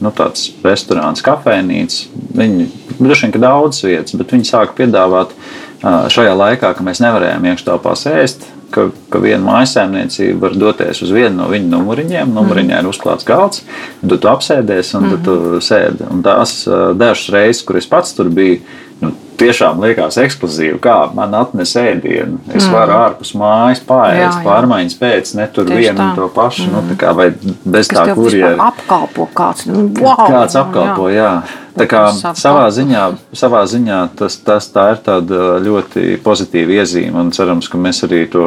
nu, 0.00 0.12
tāds 0.16 0.50
restorāns, 0.64 1.24
kafejnīca. 1.24 2.10
Viņi 2.36 2.68
droši 2.98 3.28
vien 3.28 3.42
daudz 3.42 3.84
vietas, 3.86 4.16
bet 4.18 4.34
viņi 4.36 4.48
sāka 4.48 4.76
piedāvāt 4.80 5.34
šajā 5.82 6.36
laikā, 6.36 6.72
kad 6.76 6.84
mēs 6.86 7.02
nevarējām 7.04 7.50
iekštelpās 7.52 8.06
ēst. 8.12 8.52
Ka, 8.66 8.88
ka 9.12 9.20
viena 9.22 9.44
mājasēmniecība 9.44 10.40
var 10.42 10.56
doties 10.58 10.98
uz 11.06 11.12
vienu 11.14 11.36
no 11.38 11.44
viņu 11.52 11.68
numuriņiem. 11.70 12.32
Numuriņā 12.34 12.80
ir 12.82 12.88
uzklāts 12.90 13.24
galds, 13.24 13.62
tad 14.00 14.16
tu 14.24 14.28
apsēdies 14.28 14.90
un 14.98 15.04
mm 15.04 15.12
-hmm. 15.12 15.24
tu 15.24 15.34
mhm. 15.36 15.60
sēdi. 15.62 16.08
Un 16.10 16.24
tās 16.26 16.56
dažas 16.98 17.28
reizes, 17.30 17.62
kur 17.62 17.78
es 17.78 17.86
pats 17.86 18.16
tur 18.18 18.28
biju, 18.28 18.58
nu, 19.02 19.12
tiešām 19.40 19.80
liekas 19.84 20.16
ekskluzīvi, 20.20 20.78
kā 20.82 20.96
man 21.14 21.34
atnes 21.36 21.74
ēdienu. 21.78 22.38
Es 22.52 22.64
mm. 22.64 22.72
varu 22.72 22.96
ārpus 22.96 23.34
mājas 23.38 23.82
pāriest, 23.86 24.40
pārmaiņas 24.46 24.96
pēc, 25.00 25.32
ne 25.38 25.46
tur 25.52 25.68
Tieši 25.68 25.80
vienu 25.82 25.98
tā. 26.00 26.06
un 26.08 26.18
to 26.18 26.28
pašu. 26.32 26.68
Nu, 26.70 26.80
mm. 26.80 26.90
Nu, 26.92 26.98
kā, 27.00 27.12
vai 27.16 27.28
bez 27.36 27.90
Kas 27.92 27.98
tā 27.98 28.16
kurjera. 28.16 28.56
Apkalpo 28.70 29.28
kāds. 29.36 29.66
Nu, 29.68 29.86
wow, 30.00 30.24
kāds 30.24 30.58
apkalpo, 30.58 31.10
jā. 31.12 31.30
jā. 31.42 31.62
Tā 31.76 31.84
kā 31.90 32.06
savā 32.16 32.70
ziņā, 32.72 33.02
savā 33.36 33.66
ziņā 33.68 33.98
tas, 34.16 34.38
tas 34.44 34.70
tā 34.72 34.86
ir 34.94 35.02
tāda 35.04 35.58
ļoti 35.60 36.16
pozitīva 36.24 36.80
iezīme 36.80 37.20
un 37.20 37.34
cerams, 37.36 37.68
ka 37.68 37.80
mēs 37.80 38.00
arī 38.08 38.24
to. 38.32 38.46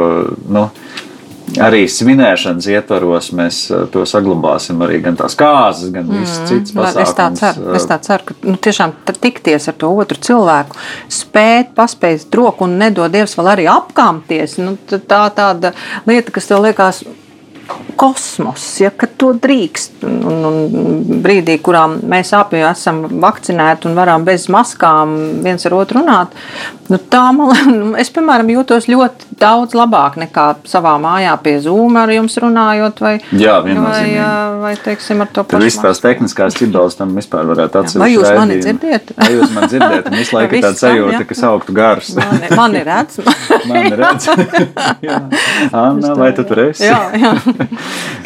Nu, 0.50 0.70
arī 1.64 1.84
svinēšanas 1.90 2.68
ietvaros 2.74 3.32
mēs 3.38 3.62
eh, 3.72 3.86
to 3.94 4.06
saglabāsim. 4.10 4.82
Arī 4.86 5.00
gan 5.06 5.18
tās 5.20 5.38
kārtas, 5.40 5.88
gan 5.94 6.08
mm, 6.10 6.26
citas 6.50 6.76
pasākumus. 6.76 7.04
Es 7.04 7.16
tā 7.18 7.30
ceru, 7.40 7.70
es 7.80 7.88
tā 7.90 8.00
ceru 8.06 8.30
ka 8.30 8.38
nu, 8.46 8.58
tiešām 8.68 8.96
tikties 9.10 9.70
ar 9.72 9.80
to 9.80 9.92
otru 10.04 10.20
cilvēku, 10.30 10.78
spēt, 11.20 11.74
paspēt 11.78 12.40
roku 12.40 12.68
un 12.68 12.78
nedod 12.82 13.12
Dievs 13.14 13.38
vēl 13.40 13.54
arī 13.56 13.70
apkāpties. 13.72 14.60
Nu, 14.62 14.76
tā 14.90 15.24
tāda 15.36 15.74
lieta, 16.10 16.36
kas 16.36 16.52
tev 16.52 16.64
liekas 16.68 17.04
kosmos, 18.00 18.64
ja 18.82 18.92
to 19.20 19.34
drīkst. 19.38 20.04
Un, 20.08 20.46
un 20.48 21.20
brīdī, 21.24 21.58
kurā 21.64 21.86
mēs 21.90 22.32
abi 22.38 22.62
esam 22.66 23.04
vakcinēti 23.22 23.90
un 23.90 23.98
varam 23.98 24.26
bez 24.28 24.48
maskām 24.52 25.16
viens 25.44 25.66
ar 25.68 25.76
otru 25.78 26.02
runāt, 26.02 26.36
nu, 26.90 26.98
tā 27.12 27.22
man, 27.36 27.54
nu, 27.80 27.90
es, 28.00 28.10
piemēram, 28.14 28.50
jūtos 28.54 28.88
ļoti 28.90 29.38
daudz 29.40 29.76
labāk 29.78 30.18
nekā 30.20 30.46
savā 30.70 30.96
mājā 31.02 31.36
pie 31.44 31.56
Zoom 31.64 31.98
ar 32.00 32.12
jums 32.14 32.38
runājot. 32.42 33.02
Vai, 33.04 33.16
Jā, 33.32 33.60
vai, 33.64 34.08
vai 34.64 34.74
teiksim, 34.84 35.24
ar 35.24 35.32
to 35.34 35.46
pašu. 35.48 35.64
Visas 35.64 35.84
tās 35.84 36.04
tehniskās 36.04 36.58
ķibeles 36.60 36.98
tam 37.00 37.14
vispār 37.18 37.48
varētu 37.50 37.82
atsevišķi. 37.84 38.04
Vai 38.04 38.12
jūs 38.14 38.30
mani 38.36 38.60
dzirdiet? 38.64 39.14
Vai 39.20 39.30
jūs 39.36 39.56
mani 39.56 39.72
dzirdiet? 39.74 40.10
Un 40.10 40.20
visu 40.20 40.38
laiku 40.38 40.56
ir 40.60 40.66
tāds 40.68 40.84
sajūta, 40.84 41.24
ka 41.30 41.40
sauktu 41.40 41.78
gars. 41.78 42.12
Mani, 42.20 42.52
mani 42.60 42.84
redz. 42.88 43.22
mani 43.70 43.96
redz. 44.00 44.30
Anna, 45.72 46.14
vai 46.20 46.32
tu 46.38 46.46
tur 46.50 46.66
esi? 46.68 46.88
Jā, 46.90 47.02
jā. 47.16 47.34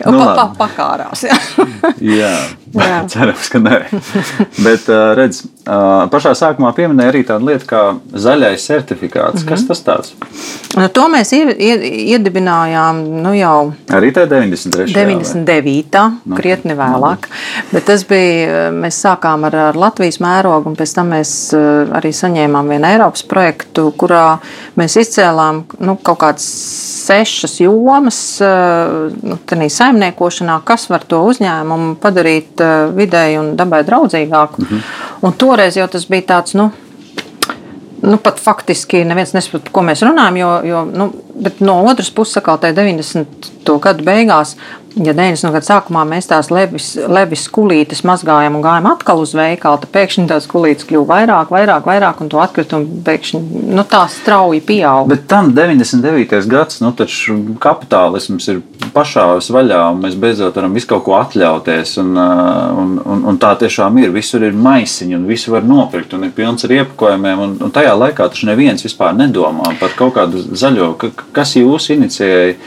nu, 0.08 0.17
pa, 0.17 0.34
pa, 0.34 0.48
pakārās. 0.63 1.27
Jā. 1.27 1.39
jā. 2.01 2.36
Cerams, 3.13 3.50
ka 3.53 3.60
nē. 3.62 3.80
Bet, 4.63 4.88
redz, 5.18 5.44
pašā 6.13 6.34
sākumā 6.38 6.72
pieminēja 6.75 7.12
arī 7.12 7.22
tādu 7.27 7.50
lietu 7.51 7.68
kā 7.70 7.82
zaļais 8.10 8.65
certifikāts. 8.65 9.44
Mm 9.44 9.46
-hmm. 9.46 9.50
Kas 9.50 9.68
tas 9.68 9.84
tāds? 9.86 10.13
Nu, 10.75 10.88
to 10.89 11.08
mēs 11.08 11.34
iedibinājām 11.34 13.03
nu, 13.22 13.34
jau 13.38 13.74
arī 13.89 14.12
93. 14.12 14.94
99. 14.94 16.12
Nu, 16.25 16.36
krietni 16.36 16.74
vēlāk. 16.74 17.30
Bet 17.72 17.86
tas 17.86 18.06
bija, 18.10 18.72
mēs 18.72 18.98
sākām 19.06 19.46
ar, 19.46 19.56
ar 19.56 19.75
Latvijas 19.75 20.20
mērogu, 20.20 20.68
un 20.68 20.75
pēc 20.75 20.96
tam 20.96 21.13
mēs 21.13 21.53
arī 21.94 22.10
saņēmām 22.10 22.70
vienu 22.70 22.88
Eiropas 22.88 23.24
projektu, 23.24 23.94
kurā 23.98 24.39
mēs 24.75 24.98
izcēlām 24.98 25.63
nu, 25.80 25.96
kaut 25.96 26.20
kādas 26.20 26.50
sešas 27.03 27.60
jomas 27.60 28.39
nu, 29.22 29.38
saimniekošanā, 29.70 30.62
kas 30.65 30.89
var 30.89 31.03
to 31.08 31.22
uzņēmumu 31.30 31.96
padarīt 32.01 32.62
vidēji 32.96 33.39
un 33.39 33.55
dabai 33.60 33.84
draudzīgāku. 33.88 34.62
Mm 34.62 34.67
-hmm. 34.70 34.82
Un 35.22 35.34
toreiz 35.34 35.77
jau 35.77 35.88
tas 35.88 36.08
bija 36.10 36.22
tāds. 36.22 36.58
Nu, 36.58 36.72
nu, 38.03 38.17
pat 38.17 38.39
faktiski 38.39 39.05
neviens 39.08 39.34
nesaprot, 39.34 39.70
ko 39.72 39.82
mēs 39.82 40.03
runājam. 40.03 40.38
Jo, 40.38 40.62
jo, 40.67 40.86
nu, 40.86 41.10
no 41.60 41.75
otras 41.88 42.12
puses, 42.12 42.43
kā 42.43 42.58
tajā 42.60 42.75
90. 42.75 43.79
gadu 43.79 44.03
beigās, 44.03 44.55
ja 44.96 45.13
90. 45.15 45.53
gada 45.55 45.65
sākumā 45.65 46.03
mēs 46.08 46.27
tās 46.29 46.51
levis, 46.53 46.93
levis 47.08 47.46
kulītes 47.53 48.03
mazgājām 48.08 48.58
un 48.58 48.65
gājām 48.65 48.89
atkal 48.91 49.24
uz 49.24 49.34
veikalu, 49.38 49.79
tad 49.82 49.93
pēkšņi 49.96 50.27
tās 50.29 50.48
kulītes 50.51 50.88
kļuva 50.89 51.08
vairāk, 51.13 51.53
vairāk, 51.53 51.88
vairāk, 51.88 52.22
un 52.22 52.32
to 52.34 52.41
atkritumu 52.43 53.01
pēkšņi 53.08 53.41
nu, 53.74 53.88
tā 53.89 54.03
strauji 54.12 54.62
pieauga. 54.67 55.15
Bet 55.15 55.25
tam 55.32 55.53
99. 55.55 56.43
gads, 56.51 56.82
nu 56.84 56.91
taču 56.98 57.39
kapitālisms 57.63 58.50
ir 58.51 58.62
pašā 58.94 59.25
vaļā, 59.54 59.80
un 59.94 60.02
mēs 60.04 60.18
beidzot 60.20 60.56
varam 60.58 60.75
visu 60.75 60.90
kaut 60.92 61.04
ko 61.06 61.16
atļauties, 61.20 61.96
un, 62.04 62.13
un, 62.18 62.96
un, 63.00 63.25
un 63.32 63.40
tā 63.42 63.54
tiešām 63.62 63.98
ir. 64.02 64.13
Visur 64.16 64.46
ir 64.46 64.58
maisiņi, 64.58 65.18
un 65.18 65.28
visu 65.30 65.54
var 65.54 65.66
nopirkt, 65.68 66.16
un 66.18 66.28
ir 66.28 66.34
pilns 66.36 66.68
ar 66.68 66.75
iepakojumiem, 66.80 67.44
un, 67.48 67.58
un 67.63 67.74
tajā 67.74 67.94
laikā 67.98 68.30
taču 68.30 68.50
neviens 68.50 68.86
vispār 68.86 69.16
nedomā 69.18 69.75
par 69.80 69.96
kaut 69.98 70.16
kādu 70.18 70.44
zaļo, 70.54 70.94
kas 71.36 71.56
jūs 71.60 71.92
inicijēja 71.96 72.58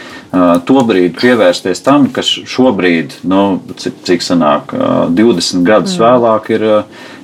to 0.66 0.82
brīdi 0.86 1.14
pievērsties 1.20 1.82
tam, 1.84 2.08
kas 2.12 2.28
šobrīd, 2.48 3.20
nu, 3.30 3.42
cik, 3.78 4.00
cik 4.06 4.24
sanāk, 4.24 4.74
20 5.16 5.64
gadus 5.66 5.96
mm. 5.96 6.02
vēlāk, 6.02 6.50
ir, 6.56 6.66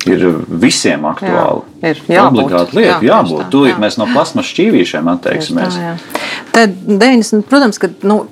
ir 0.09 0.27
visiem 0.63 1.07
aktuāli. 1.11 1.65
Jā, 1.83 1.93
ir 1.93 2.03
jābūt, 2.07 2.29
obligāti 2.31 2.79
lieta, 2.79 2.99
jā, 3.01 3.09
jābūt. 3.11 3.49
Tūlīt 3.53 3.75
jā. 3.75 3.81
mēs 3.83 3.99
no 4.01 4.07
plasmas 4.13 4.49
šķīvīšiem 4.53 5.11
atteiksimies. 5.17 5.79
Tā, 5.79 5.91
jā. 5.91 6.23
Tad 6.53 6.79
90, 6.87 7.49
protams, 7.51 7.81
ka. 7.83 7.91
Nu, 8.07 8.23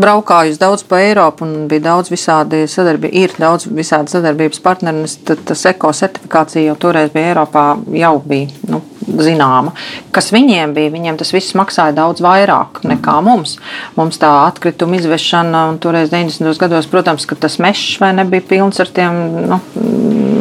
braukājusi 0.00 0.60
daudz 0.60 0.84
pa 0.86 1.00
Eiropu 1.02 1.46
un 1.46 1.66
bija 1.70 1.84
daudz 1.88 2.10
visādi 2.12 2.64
sadarbības, 2.70 3.16
ir 3.16 3.34
daudz 3.40 3.68
visādi 3.70 4.12
sadarbības 4.14 4.60
partneri. 4.64 5.06
Tad 5.26 5.42
tas 5.48 5.64
eko 5.70 5.92
certifikācija 5.96 6.68
jau 6.70 6.76
toreiz 6.86 7.12
bija 7.14 7.32
Eiropā, 7.32 7.64
jau 7.96 8.12
bija 8.26 8.50
nu, 8.70 8.82
zināma. 9.06 9.72
Kas 10.14 10.30
viņiem 10.34 10.74
bija, 10.76 10.92
viņiem 10.94 11.18
tas 11.20 11.32
viss 11.34 11.56
maksāja 11.58 11.94
daudz 11.96 12.22
vairāk 12.24 12.82
nekā 12.86 13.16
mums. 13.24 13.56
Mums 13.98 14.20
tā 14.22 14.30
atkrituma 14.46 14.98
izvešana, 15.00 15.66
un 15.72 15.80
toreiz 15.82 16.12
90. 16.14 16.56
gados, 16.62 16.88
protams, 16.90 17.26
ka 17.28 17.38
tas 17.46 17.58
mežs 17.62 17.98
vai 18.02 18.12
nebija 18.16 18.44
pilns 18.46 18.80
ar 18.82 18.92
tiem 18.92 19.20
nu, 19.50 19.60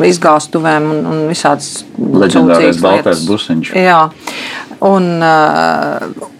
izgāstuvēm 0.05 0.91
un, 0.91 1.03
un 1.09 1.25
visādas 1.31 1.83
leģendārais 1.97 2.81
baltais 2.83 3.25
busiņš. 3.29 3.75
Jā. 3.79 4.05
Un, 4.85 5.11
uh, 5.23 6.33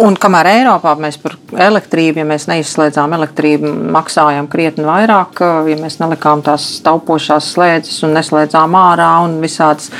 Un 0.00 0.14
kamēr 0.16 0.48
Eiropā 0.48 0.94
mēs 0.96 1.18
par 1.20 1.34
elektrību, 1.66 2.22
ja 2.22 2.24
mēs 2.24 2.46
neizslēdzām 2.48 3.12
elektrību, 3.12 3.68
maksājām 3.92 4.46
krietni 4.48 4.86
vairāk, 4.86 5.42
ja 5.68 5.76
mēs 5.76 5.98
nelikām 6.00 6.40
tās 6.46 6.64
taupošās 6.86 7.50
slēdzes 7.52 7.98
un 8.06 8.16
neslēdzām 8.16 8.72
ārā 8.78 9.10
un 9.26 9.36
visādas, 9.42 9.90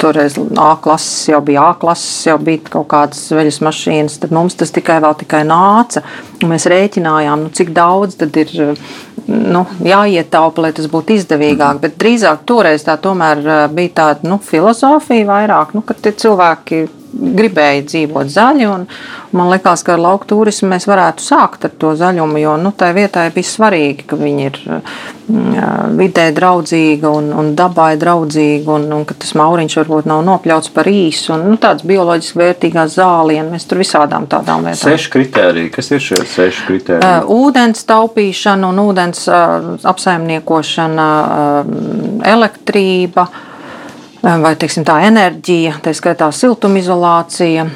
toreiz 0.00 0.38
A 0.56 0.70
klases 0.80 1.28
jau 1.28 1.42
bija 1.44 1.68
A 1.68 1.76
klases, 1.76 2.24
jau 2.30 2.38
bija 2.40 2.72
kaut 2.72 2.88
kādas 2.88 3.20
veļas 3.36 3.60
mašīnas, 3.68 4.16
tad 4.24 4.32
mums 4.32 4.56
tas 4.56 4.72
tikai 4.72 4.96
vēl 5.04 5.20
tikai 5.20 5.44
nāca. 5.44 6.02
Un 6.40 6.54
mēs 6.54 6.64
rēķinājām, 6.72 7.44
nu, 7.44 7.52
cik 7.52 7.76
daudz 7.76 8.16
tad 8.16 8.36
ir 8.40 8.54
nu, 9.28 9.66
jāietaupa, 9.84 10.64
lai 10.64 10.72
tas 10.72 10.88
būtu 10.88 11.18
izdevīgāk. 11.18 11.82
Bet 11.84 12.00
drīzāk 12.00 12.48
toreiz 12.48 12.88
tā 12.88 12.96
tomēr 12.96 13.68
bija 13.76 13.96
tāda 14.00 14.32
nu, 14.32 14.40
filozofija 14.40 15.28
vairāk, 15.28 15.76
nu, 15.76 15.84
ka 15.84 15.98
cilvēki 16.08 16.86
gribēja 17.12 17.84
dzīvot 17.88 18.30
zaļi. 18.32 18.66
Un, 18.68 18.84
man 19.36 19.50
liekas, 19.52 19.84
ka 19.86 19.94
ar 19.96 20.02
lauku 20.02 20.28
turismu 20.28 20.70
mēs 20.72 20.88
varētu 20.88 21.24
sākt 21.24 21.66
ar 21.68 21.72
to 21.80 21.94
zaļumu, 21.98 22.40
jo 22.42 22.56
nu, 22.60 22.72
tai 22.76 22.92
vietai 22.96 23.28
bija 23.34 23.48
svarīgi, 23.48 24.06
ka 24.08 24.18
viņi 24.20 24.46
ir 24.48 24.58
mm, 24.68 25.96
vidē 25.98 26.28
draudzīga 26.36 27.12
un, 27.20 27.30
un 27.36 27.50
dabai 27.58 27.90
draudzīga, 28.00 28.76
un, 28.76 28.86
un 29.00 29.04
ka 29.08 29.16
tas 29.18 29.34
mauriņš 29.38 29.78
varbūt 29.80 30.08
nav 30.10 30.22
nopļauts 30.28 30.72
par 30.76 30.90
īsu. 30.92 31.34
Un, 31.36 31.48
nu, 31.52 31.58
tāds 31.60 31.86
bioloģiski 31.88 32.42
vērtīgās 32.42 32.96
zālienas, 32.98 33.52
mēs 33.56 33.68
tur 33.68 33.82
visādām 33.82 34.28
tādām 34.30 34.68
lietām. 34.68 34.84
Seši 34.84 35.12
kritēriji. 35.16 35.74
Kas 35.74 35.92
ir 35.92 36.04
šie 36.04 36.22
seši 36.36 36.64
kritēriji? 36.68 37.04
Uh, 37.08 37.44
ūdens 37.48 37.84
taupīšana 37.88 38.72
un 38.72 38.80
ūdens 38.84 39.26
uh, 39.32 39.74
apsaimniekošana, 39.92 41.10
uh, 41.18 41.76
elektrība. 42.36 43.28
Uh, 43.28 43.44
vai 44.22 44.54
teiksim, 44.58 44.86
tā 44.88 45.00
enerģija, 45.08 45.78
tā 45.84 45.94
skaitā 45.96 46.30
siltumizolācija, 46.34 47.68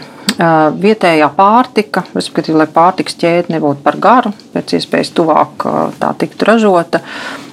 vietējā 0.83 1.29
pārtika, 1.37 2.05
respektīvi, 2.17 2.59
lai 2.63 2.69
pārtiks 2.73 3.17
ķēde 3.21 3.53
nebūtu 3.53 3.85
par 3.85 3.99
garu, 4.03 4.33
pēc 4.55 4.79
iespējas 4.79 5.13
tuvāk 5.17 5.67
tā 6.01 6.13
tiktu 6.19 6.49
ražota. 6.49 7.03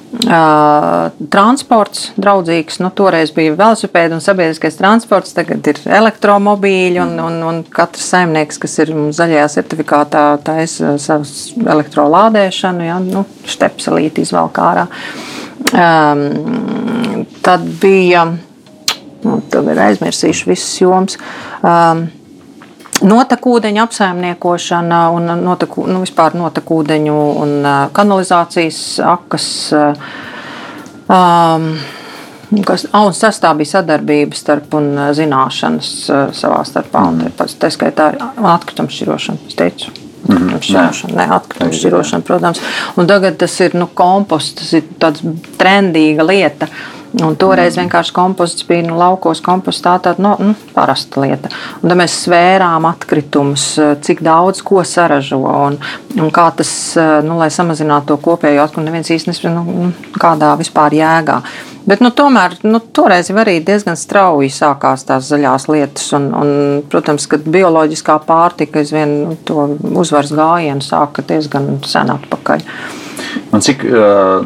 Transports 0.10 2.08
draudzīgs. 2.18 2.80
Nu, 2.82 2.90
toreiz 2.98 3.30
bija 3.36 3.54
velosipēdi 3.54 4.16
un 4.18 4.24
sabiedriskais 4.26 4.80
transports, 4.80 5.36
tagad 5.38 5.68
ir 5.70 5.82
elektromobīļi. 5.86 6.98
Un, 7.04 7.14
un, 7.22 7.38
un 7.46 7.62
katrs 7.70 8.08
saimnieks, 8.16 8.58
kas 8.64 8.80
ir 8.82 8.94
zaļajā 9.14 9.46
certifikātā, 9.60 10.24
taisa 10.42 10.96
savus 10.98 11.52
elektrolādēšanu, 11.62 12.88
ja, 12.90 12.98
nu, 13.04 13.28
štepselīti 13.46 14.26
izvēl 14.26 14.50
kārā. 14.56 14.88
Um, 15.70 17.28
tad 17.46 17.70
bija 17.78 18.26
nu, 19.24 19.42
tagad 19.52 19.82
aizmirsīšu 19.90 20.50
visas 20.52 20.80
jomas. 20.82 21.20
Um, 21.64 22.08
Notekūdeņa 23.00 23.84
apsaimniekošana 23.86 24.98
un 25.16 25.30
noteku, 25.40 25.86
nu, 25.88 26.02
vispār 26.04 26.34
notekūdeņu 26.36 27.14
un 27.44 27.54
uh, 27.62 27.78
kanalizācijas 27.96 28.82
akas. 29.08 29.48
Uh, 29.72 30.12
um, 31.08 31.72
Kas, 32.66 32.88
un 32.98 33.14
sastāv 33.14 33.60
bija 33.60 33.76
sadarbība 33.76 34.34
starp 34.34 34.74
un 34.74 34.88
uh, 34.98 35.12
zināšanas 35.14 35.90
savā 36.34 36.64
starpā. 36.66 37.04
Mm. 37.14 37.36
Tā 37.38 37.70
skaitā 37.70 38.08
atkrituma 38.18 38.90
šķirošana, 38.90 39.48
es 39.48 39.56
teicu. 39.56 39.94
Mm 40.28 40.50
-hmm. 40.58 41.14
Nē, 41.14 41.28
atkrituma 41.36 41.72
šķirošana, 41.72 42.26
protams. 42.26 42.60
Un 42.96 43.08
tagad 43.08 43.38
tas 43.38 43.60
ir 43.60 43.76
nu, 43.76 43.88
komposts, 43.94 44.56
tas 44.56 44.74
ir 44.74 44.84
tāds 45.00 45.22
trendīga 45.62 46.26
lieta. 46.26 46.66
Uh, 46.66 46.99
Un 47.18 47.34
toreiz 47.42 47.74
vienkārši 47.80 48.14
komposts 48.14 48.66
bija 48.70 48.84
nu, 48.86 48.94
laukos, 49.00 49.40
kompostā 49.42 49.96
tāda 50.04 50.22
nu, 50.22 50.36
nu, 50.44 50.54
parasta 50.76 51.24
lieta. 51.24 51.50
Un 51.82 51.90
tad 51.90 51.98
mēs 51.98 52.20
svērām 52.26 52.86
atkritumus, 52.86 53.64
cik 54.06 54.22
daudz 54.26 54.62
ko 54.66 54.84
saražo 54.86 55.40
un, 55.42 55.80
un 56.20 56.30
kā 56.34 56.46
tas, 56.60 56.72
nu, 57.26 57.40
lai 57.42 57.50
samazinātu 57.54 58.12
to 58.12 58.20
kopējo 58.30 58.62
atkritumu, 58.62 58.92
neviens 58.92 59.10
īsti 59.16 59.32
nesaprot, 59.32 59.58
nu, 59.58 59.90
nu, 59.90 60.14
kādā 60.22 60.54
vispār 60.60 61.00
jēgā. 61.00 61.40
Bet, 61.90 62.04
nu, 62.06 62.12
tomēr 62.14 62.60
nu, 62.68 62.78
toreiz 62.94 63.32
arī 63.34 63.58
diezgan 63.66 63.98
strauji 63.98 64.52
sākās 64.54 65.08
tās 65.10 65.32
zaļās 65.32 65.66
lietas. 65.72 66.12
Un, 66.14 66.30
un, 66.38 66.52
protams, 66.92 67.26
ka 67.32 67.40
bioloģiskā 67.42 68.20
pārtika 68.28 68.84
aizvien 68.84 69.16
nu, 69.24 69.38
to 69.50 69.66
uzvaras 69.98 70.36
gājienu 70.36 70.86
sāka 70.86 71.26
diezgan 71.26 71.80
sen 71.90 72.14
atpakaļ. 72.14 72.68
Man 73.52 73.64
cik 73.66 73.84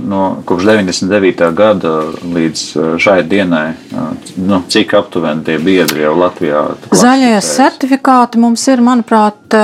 no, 0.08 0.22
kopš 0.48 0.64
99. 0.70 1.50
gada 1.58 1.94
līdz 2.24 2.64
šai 3.04 3.18
dienai, 3.28 3.74
nu, 4.40 4.62
cik 4.72 4.94
aptuveni 4.96 5.44
tie 5.44 5.58
biedri 5.60 6.06
jau 6.06 6.14
Latvijā? 6.16 6.64
Zaļie 6.96 7.36
certifikāti 7.44 8.40
mums 8.40 8.64
ir, 8.72 8.84
manuprāt, 8.86 9.58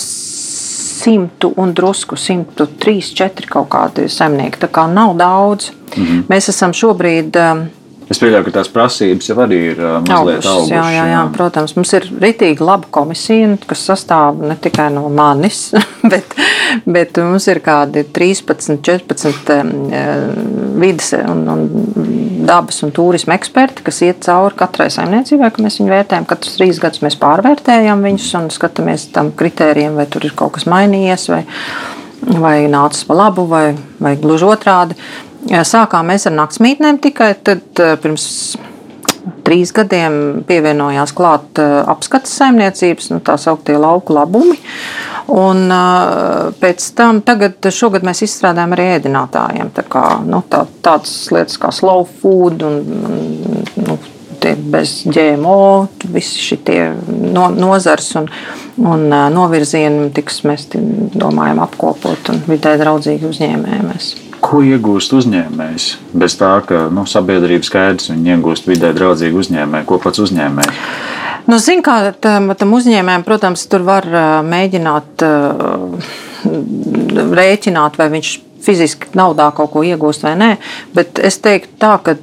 simtu 0.00 1.52
un 1.60 1.74
drusku, 1.76 2.16
103, 2.16 3.00
4 3.12 3.50
kaut 3.50 3.68
kādi 3.74 4.08
zemnieki. 4.08 4.62
Tā 4.64 4.72
kā 4.72 4.86
nav 4.88 5.16
daudz. 5.20 5.70
-hmm. 5.94 6.22
Mēs 6.28 6.48
esam 6.48 6.72
šobrīd 6.72 7.36
Es 8.12 8.20
pieļauju, 8.20 8.44
ka 8.48 8.52
tās 8.58 8.68
prasības 8.72 9.30
jau 9.30 9.36
arī 9.40 9.60
ir 9.70 9.78
uh, 9.80 9.96
mazliet 10.04 10.44
augušas. 10.44 10.72
Jā, 10.74 10.84
jā, 10.92 11.04
jā, 11.08 11.22
protams. 11.32 11.72
Mums 11.78 11.94
ir 11.96 12.08
rītīgi 12.20 12.64
laba 12.64 12.90
komisija, 12.92 13.54
kas 13.70 13.86
sastāv 13.88 14.42
ne 14.44 14.56
tikai 14.60 14.90
no 14.92 15.06
manis, 15.08 15.70
bet, 16.12 16.36
bet 16.84 17.20
mums 17.22 17.48
ir 17.48 17.62
kādi 17.64 18.04
13, 18.04 18.82
14 18.84 19.54
vidas 20.80 21.14
un, 21.22 21.42
un 21.48 21.64
dabas 22.44 22.82
un 22.84 22.92
turisma 22.94 23.38
eksperti, 23.38 23.84
kas 23.86 24.02
iet 24.04 24.22
cauri 24.24 24.56
katrai 24.58 24.90
saimniecībai, 24.92 25.50
ka 25.54 25.64
mēs 25.64 25.80
viņu 25.80 25.92
vērtējam. 25.94 26.28
Katrus 26.28 26.58
trīs 26.58 26.80
gadus 26.82 27.02
mēs 27.04 27.18
pārvērtējam 27.20 28.04
viņus 28.04 28.30
un 28.40 28.50
skatāmies 28.52 29.08
tam 29.14 29.32
kritērijiem, 29.36 29.96
vai 29.98 30.06
tur 30.10 30.26
ir 30.28 30.36
kaut 30.36 30.58
kas 30.58 30.68
mainījies. 30.70 31.28
Vai, 31.32 31.42
vai 32.40 32.56
nācis 32.72 33.06
pa 33.08 33.16
labu, 33.18 33.46
vai, 33.48 33.68
vai 34.02 34.14
gluži 34.20 34.48
otrādi. 34.48 34.98
Sākām 35.44 36.08
mēs 36.08 36.28
ar 36.28 36.36
naktsmītnēm 36.38 37.00
tikai 37.04 37.34
tad 37.44 37.82
pirms 38.02 38.26
trīs 39.44 39.72
gadiem 39.76 40.44
pievienojās 40.48 41.12
klāt 41.16 41.60
apskates 41.60 42.32
saimniecības, 42.38 43.10
nu, 43.12 43.20
tā 43.24 43.36
sauktie 43.40 43.76
lauku 43.80 44.16
labumi. 44.16 44.56
Un 45.34 45.68
pēc 46.60 46.88
tam, 46.96 47.22
tagad, 47.24 47.56
šogad 47.72 48.04
mēs 48.04 48.24
izstrādājam 48.26 48.74
arī 48.76 48.88
ēdinātājiem 48.98 49.70
tā 49.76 49.84
kā, 49.88 50.04
nu, 50.24 50.42
tā, 50.48 50.64
tādas 50.84 51.14
lietas 51.32 51.60
kā 51.60 51.72
slow 51.72 52.04
food 52.20 52.64
un 52.64 52.82
nu, 53.80 53.96
bez 54.68 54.98
GMO, 55.08 55.86
visi 56.12 56.42
šie 56.44 56.90
no, 57.08 57.48
nozars 57.48 58.10
un, 58.20 58.28
un 58.84 59.08
novirzieni 59.32 60.10
tiks 60.12 60.42
mēs 60.44 60.68
domājam 60.74 61.62
apkopot 61.64 62.28
un 62.34 62.44
vidē 62.50 62.76
draudzīgi 62.80 63.30
uzņēmējamies. 63.30 64.12
Ko 64.44 64.60
iegūst 64.64 65.14
uzņēmējs? 65.16 65.88
Bez 66.20 66.36
tā, 66.40 66.52
ka 66.68 66.86
nu, 66.92 67.06
sabiedrības 67.08 67.70
skaidrs, 67.70 68.10
viņi 68.12 68.34
iegūst 68.36 68.68
vidē 68.68 68.92
draudzīgi 68.96 69.40
uzņēmēji, 69.40 69.88
ko 69.88 69.98
pats 70.02 70.20
uzņēmējs. 70.26 70.80
Nu, 71.48 71.58
Zin, 71.60 71.82
kā 71.84 71.96
tam, 72.24 72.52
tam 72.56 72.72
uzņēmējam, 72.76 73.24
protams, 73.26 73.66
tur 73.72 73.84
var 73.84 74.08
mēģināt 74.48 75.24
rēķināt, 77.40 78.00
vai 78.00 78.08
viņš 78.16 78.32
fiziski 78.64 79.12
naudā 79.16 79.50
kaut 79.56 79.72
ko 79.74 79.84
iegūst 79.84 80.24
vai 80.24 80.34
nē. 80.40 80.50
Bet 80.96 81.20
es 81.20 81.40
teiktu, 81.44 81.76
tā, 81.80 81.96
ka 82.04 82.16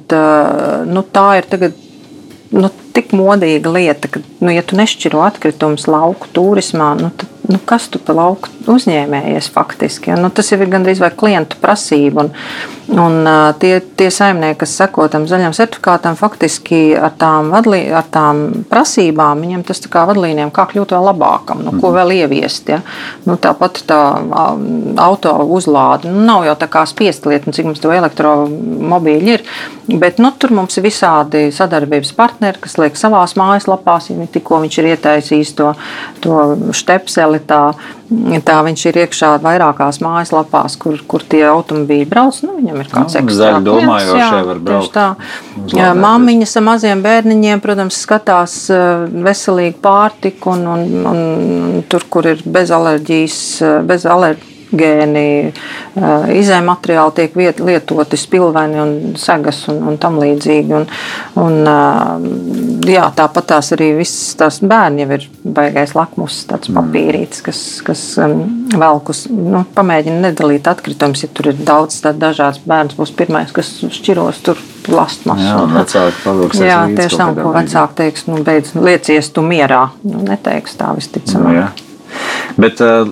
nu, 0.90 1.04
tā 1.14 1.28
ir 1.40 1.50
tagad 1.50 1.78
nu, 2.52 2.70
tik 2.92 3.14
modīga 3.16 3.72
lieta, 3.72 4.10
ka, 4.12 4.22
nu, 4.42 4.52
ja 4.52 4.64
tu 4.66 4.78
nešķiro 4.78 5.22
atkritumus 5.24 5.88
lauku 5.90 6.30
turismā, 6.34 6.92
nu, 6.98 7.12
tad 7.16 7.31
nu, 7.48 7.58
kas 7.66 7.88
tu 7.90 7.98
pa 8.02 8.14
lauku 8.16 8.50
uzņēmējies 8.70 9.50
faktiski? 9.52 10.12
Ja? 10.12 10.18
Nu, 10.20 10.30
tas 10.34 10.52
ir 10.54 10.62
gandrīz 10.70 11.02
vai 11.02 11.10
klientu 11.14 11.58
prasība. 11.62 12.26
Un, 12.26 12.30
un 13.02 13.28
tie, 13.62 13.72
tie 13.98 14.08
saimnieki, 14.14 14.60
kas 14.62 14.74
seko 14.78 15.08
tam 15.12 15.26
zaļam 15.30 15.54
certifikātam, 15.56 16.16
faktiski 16.18 16.80
ar 16.98 17.14
tām, 17.18 17.50
vadlī, 17.54 17.84
ar 17.94 18.06
tām 18.12 18.64
prasībām, 18.70 19.42
viņiem 19.42 19.64
tas 19.66 19.82
kā 19.92 20.04
vadlīnijām, 20.10 20.52
kā 20.54 20.68
kļūt 20.70 20.94
vēl 20.94 21.08
labākam, 21.10 21.64
nu, 21.66 21.74
ko 21.78 21.90
mhm. 21.90 21.98
vēl 21.98 22.14
ieviest. 22.20 22.72
Ja? 22.72 22.80
Nu, 23.26 23.36
tāpat 23.42 23.82
tā 23.90 24.00
auto 25.02 25.34
uzlāde 25.56 26.10
nu, 26.12 26.22
nav 26.26 26.46
jau 26.46 26.56
tā 26.62 26.68
kā 26.70 26.84
spiestlieta, 26.88 27.48
nu, 27.48 27.56
cik 27.56 27.68
mums 27.68 27.82
to 27.82 27.92
elektromobīļi 27.94 29.34
ir. 29.34 29.46
Bet 29.98 30.20
nu, 30.22 30.30
tur 30.38 30.54
mums 30.54 30.78
ir 30.78 30.86
visādi 30.86 31.48
sadarbības 31.54 32.12
partneri, 32.16 32.60
kas 32.62 32.78
liek 32.78 32.96
savās 32.98 33.34
mājaslapās, 33.38 34.10
ja 34.12 34.28
tikko 34.30 34.60
viņš 34.62 34.78
ir 34.78 34.92
ieteicījis 34.92 35.54
to, 35.58 35.72
to 36.22 36.42
štepseli. 36.76 37.31
Tā, 37.48 37.60
tā 38.46 38.58
viņš 38.66 38.84
ir 38.90 38.98
iekšā 39.04 39.32
vairākās 39.42 40.00
mājaslapās, 40.04 40.76
kur, 40.80 41.00
kur 41.08 41.24
tie 41.24 41.42
automobīļi 41.48 42.08
brauc. 42.10 42.38
Nu, 42.44 42.56
viņam 42.60 42.80
ir 42.82 42.92
kāds 42.92 43.18
nu, 43.18 43.36
zaļš 43.38 43.64
domājošie 43.66 44.44
var 44.50 44.62
braukt. 44.68 44.96
Tā. 44.96 45.94
Māmiņas 45.98 46.56
ar 46.60 46.66
maziem 46.68 47.02
bērniņiem, 47.04 47.64
protams, 47.64 48.00
skatās 48.06 48.56
eh, 48.72 49.04
veselīgu 49.26 49.80
pārtiku 49.82 50.54
un, 50.54 50.66
un, 50.76 50.88
un 51.12 51.84
tur, 51.88 52.06
kur 52.12 52.28
ir 52.34 52.44
bez 52.44 52.72
alerģijas, 52.74 53.42
eh, 53.62 53.78
bez 53.88 54.08
alerģijas 54.08 54.51
gēni, 54.76 55.24
izējai 56.32 56.62
materiāli 56.66 57.16
tiek 57.18 57.36
lietoti, 57.66 58.18
spilveni 58.20 58.80
un 58.82 58.94
segas 59.20 59.62
un, 59.72 59.82
un 59.90 59.98
tam 60.02 60.18
līdzīgi. 60.22 60.76
Un, 60.78 60.86
un, 61.42 62.82
jā, 62.88 63.06
tāpat 63.16 63.50
tās 63.54 63.72
arī 63.76 63.92
visas 64.00 64.36
tās 64.40 64.60
bērni 64.64 65.04
jau 65.04 65.10
ir 65.18 65.28
baigais 65.42 65.94
lakmus, 65.98 66.42
tāds 66.50 66.70
mm. 66.70 66.80
papīrītis, 66.80 67.44
kas, 67.46 67.62
kas 67.86 68.04
velkus, 68.78 69.26
nu, 69.32 69.64
pamēģina 69.76 70.28
nedalīt 70.28 70.68
atkritumus, 70.70 71.24
ja 71.26 71.32
tur 71.32 71.52
ir 71.52 71.62
daudz 71.62 72.00
dažādas 72.02 72.62
bērns 72.66 72.98
būs 72.98 73.14
pirmais, 73.16 73.52
kas 73.54 73.74
šķiros 73.92 74.42
tur 74.46 74.60
plastmasu. 74.86 75.46
Jā, 75.46 75.62
vecāki 75.78 76.20
pavilksies 76.24 76.66
Jā, 76.66 76.82
tieši 76.96 77.20
tā, 77.20 77.30
ko 77.38 77.54
vecāki 77.54 77.98
teiks, 78.02 78.26
nu, 78.30 78.42
beidz 78.46 78.74
liecies 78.78 79.32
tu 79.34 79.44
mierā. 79.46 79.86
Nu, 80.06 80.24
neteiks 80.26 80.78
tā 80.78 80.92
visticamāk. 80.96 81.48
Nu, 81.48 81.56
jā. 81.60 81.70
Bet, 82.60 82.82
uh, 82.84 83.08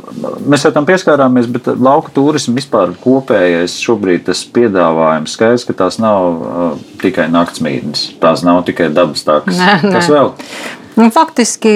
mēs 0.48 0.66
jau 0.66 0.72
tam 0.74 0.88
pieskārāmies, 0.88 1.48
bet 1.53 1.70
lauka 1.81 2.12
turismu 2.16 2.57
vispār 2.59 2.92
kopējais 3.00 3.79
šobrīd 3.81 4.26
tas 4.29 4.42
piedāvājums 4.55 5.37
skaidrs, 5.37 5.64
ka 5.68 5.76
tās 5.85 6.00
nav 6.03 6.26
uh, 6.26 6.74
tikai 7.00 7.31
naktsmītnes, 7.33 8.11
tās 8.20 8.44
nav 8.46 8.64
tikai 8.68 8.90
dabas 8.94 9.24
nē. 9.24 9.79
Kas 9.94 10.11
vēl? 10.12 10.35
Nu, 10.98 11.07
faktiski 11.14 11.72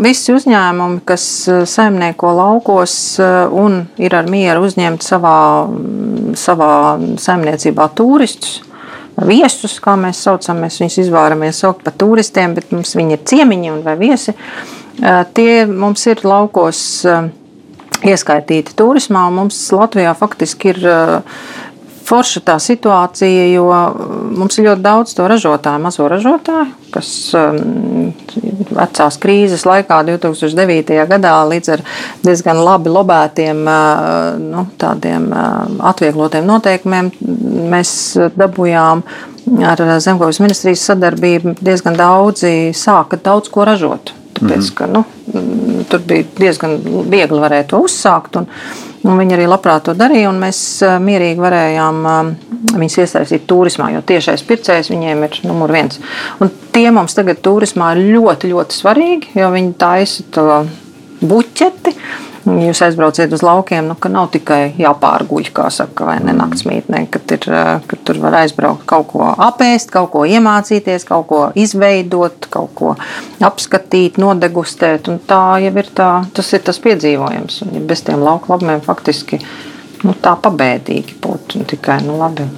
visi 0.00 0.32
uzņēmumi, 0.32 1.02
kas 1.08 1.24
saimnieko 1.68 2.30
laukos 2.38 2.94
un 3.52 3.82
ir 4.00 4.14
ar 4.16 4.30
mieru 4.30 4.62
uzņemt 4.64 5.04
savā, 5.04 5.34
savā 6.38 6.70
saimniecībā 7.20 7.88
turistus, 7.98 8.62
viesus, 9.26 9.78
kā 9.82 9.96
mēs 9.98 10.22
saucam, 10.24 10.62
mēs 10.62 10.78
viņus 10.82 11.00
izvēlamies 11.04 11.62
saukt 11.64 11.84
par 11.86 11.96
turistiem, 11.98 12.54
bet 12.56 12.70
mums 12.74 12.94
viņi 12.96 13.16
ir 13.16 13.24
ciemiņi 13.28 13.72
un 13.74 13.82
vai 13.86 13.96
viesi. 14.00 14.34
Tie 15.34 15.52
mums 15.70 16.06
ir 16.10 16.24
laukos 16.26 16.80
ieskaitīti 18.06 18.74
turismā, 18.78 19.26
un 19.30 19.40
mums 19.42 19.58
Latvijā 19.74 20.14
faktiski 20.18 20.72
ir 20.72 20.86
forša 22.08 22.42
tā 22.46 22.56
situācija, 22.62 23.46
jo 23.52 23.66
mums 24.38 24.58
ir 24.58 24.68
ļoti 24.70 24.84
daudz 24.84 25.14
to 25.16 25.26
ražotāju, 25.28 25.82
mazo 25.84 26.08
ražotāju, 26.08 26.70
kas 26.94 27.10
vecās 28.78 29.18
krīzes 29.20 29.66
laikā, 29.68 30.00
2009. 30.08 30.94
gadā, 31.10 31.34
līdz 31.50 31.72
ar 31.74 31.84
diezgan 32.24 32.62
labi 32.64 32.92
lobētiem, 32.94 33.64
nu, 34.44 34.64
tādiem 34.80 35.28
atvieglotiem 35.90 36.48
noteikumiem, 36.48 37.10
mēs 37.74 37.90
dabūjām 38.38 39.04
ar 39.68 39.84
Zemkopas 40.04 40.40
ministrijas 40.44 40.86
sadarbību 40.90 41.58
diezgan 41.60 41.96
daudzi 41.98 42.70
sāka 42.76 43.20
daudz 43.20 43.52
ko 43.52 43.68
ražot. 43.68 44.17
Tāpēc, 44.38 44.68
ka, 44.78 44.86
nu, 44.90 45.04
tur 45.90 46.02
bija 46.06 46.26
diezgan 46.38 46.76
viegli 47.10 47.40
varēt 47.42 47.72
to 47.72 47.82
uzsākt. 47.84 48.38
Un, 48.40 48.46
un 49.04 49.20
viņi 49.20 49.36
arī 49.36 49.48
labprāt 49.50 49.88
to 49.88 49.94
darīja. 49.98 50.30
Mēs 50.34 50.60
mierīgi 51.02 51.42
varējām 51.42 52.02
viņus 52.74 52.98
iesaistīt 53.04 53.46
turismā, 53.50 53.90
jo 53.94 54.02
tiešais 54.06 54.44
pircējs 54.46 54.92
viņiem 54.92 55.24
ir 55.26 55.40
numur 55.48 55.72
viens. 55.74 56.00
Un 56.42 56.52
tie 56.74 56.88
mums 56.94 57.16
tagad 57.18 57.42
turismā 57.44 57.92
ir 57.96 58.14
ļoti, 58.16 58.52
ļoti 58.54 58.78
svarīgi, 58.78 59.34
jo 59.38 59.50
viņi 59.54 59.74
taisa 59.80 60.26
to 60.34 60.48
buķeti. 61.20 61.94
Jūs 62.48 62.80
aizbrauciet 62.86 63.32
uz 63.34 63.42
laukiem, 63.44 63.90
nu, 63.90 63.94
ka 63.98 64.08
nav 64.12 64.30
tikai 64.32 64.72
jāpārguļ, 64.80 65.50
kā 65.54 65.66
saka, 65.74 66.06
vai 66.08 66.16
ne 66.24 66.32
naktsmītnē, 66.36 67.02
ka, 67.12 67.20
ir, 67.34 67.48
ka 67.90 67.98
tur 68.08 68.20
var 68.22 68.38
aizbraukt 68.40 68.86
kaut 68.88 69.08
ko 69.12 69.26
apēst, 69.48 69.90
kaut 69.92 70.12
ko 70.14 70.24
iemācīties, 70.28 71.04
kaut 71.08 71.26
ko 71.28 71.40
izveidot, 71.58 72.48
kaut 72.52 72.72
ko 72.78 72.94
apskatīt, 73.44 74.20
nodegustēt. 74.22 75.10
Tā 75.28 75.42
jau 75.64 75.74
ir 75.82 75.90
tā, 75.94 76.12
tas 76.34 76.52
ir 76.56 76.64
tas 76.64 76.80
piedzīvojums. 76.86 77.60
Un, 77.66 77.74
ja 77.76 77.84
bez 77.90 78.04
tiem 78.06 78.24
lauku 78.24 78.54
labumiem 78.54 78.80
faktiski 78.86 79.42
nu, 80.06 80.14
tā 80.14 80.36
pabēdīgi 80.40 81.18
būtu 81.24 81.66
tikai 81.74 82.00
nu, 82.06 82.16
labi. 82.22 82.48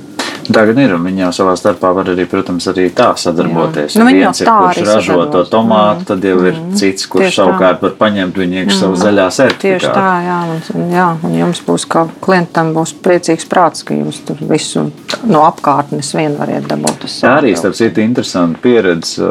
Tagad 0.51 0.79
ir, 0.83 0.95
un 0.97 1.05
viņi 1.07 1.23
jau 1.27 1.31
savā 1.35 1.53
starpā 1.59 1.91
var 1.95 2.09
arī, 2.11 2.25
protams, 2.31 2.67
arī 2.71 2.89
tā 2.97 3.11
sadarboties. 3.21 3.95
Nu, 4.01 4.07
viens 4.09 4.41
ir, 4.43 4.49
kurš 4.49 4.81
ražo 4.89 5.19
to 5.31 5.43
tomātu, 5.51 6.03
mm. 6.03 6.07
tad 6.09 6.25
jau 6.27 6.39
ir 6.43 6.57
mm. 6.57 6.73
cits, 6.81 7.07
kurš 7.11 7.27
Tieši 7.27 7.39
savukārt 7.39 7.79
tā. 7.79 7.87
var 7.87 7.95
paņemt 8.01 8.41
viņu 8.41 8.59
iekšā 8.63 8.75
mm. 8.75 8.81
savu 8.81 8.99
zaļā 8.99 9.27
certifikātu. 9.37 9.67
Tieši 9.67 9.93
tā, 9.95 10.09
jā, 10.27 10.39
un, 10.75 10.87
jā, 10.95 11.07
un 11.29 11.37
jums 11.39 11.61
būs, 11.67 11.85
kā 11.93 12.07
klientam 12.25 12.73
būs 12.77 12.95
priecīgs 13.05 13.47
prāts, 13.51 13.85
ka 13.87 13.99
jūs 13.99 14.23
tur 14.27 14.41
visu 14.51 14.89
no 15.29 15.45
apkārtnes 15.47 16.11
vien 16.17 16.35
variet 16.41 16.67
dabūt. 16.71 17.07
Tā 17.21 17.37
arī, 17.43 17.55
starp 17.59 17.79
citu, 17.79 18.03
interesanti 18.03 18.63
pieredze. 18.65 19.31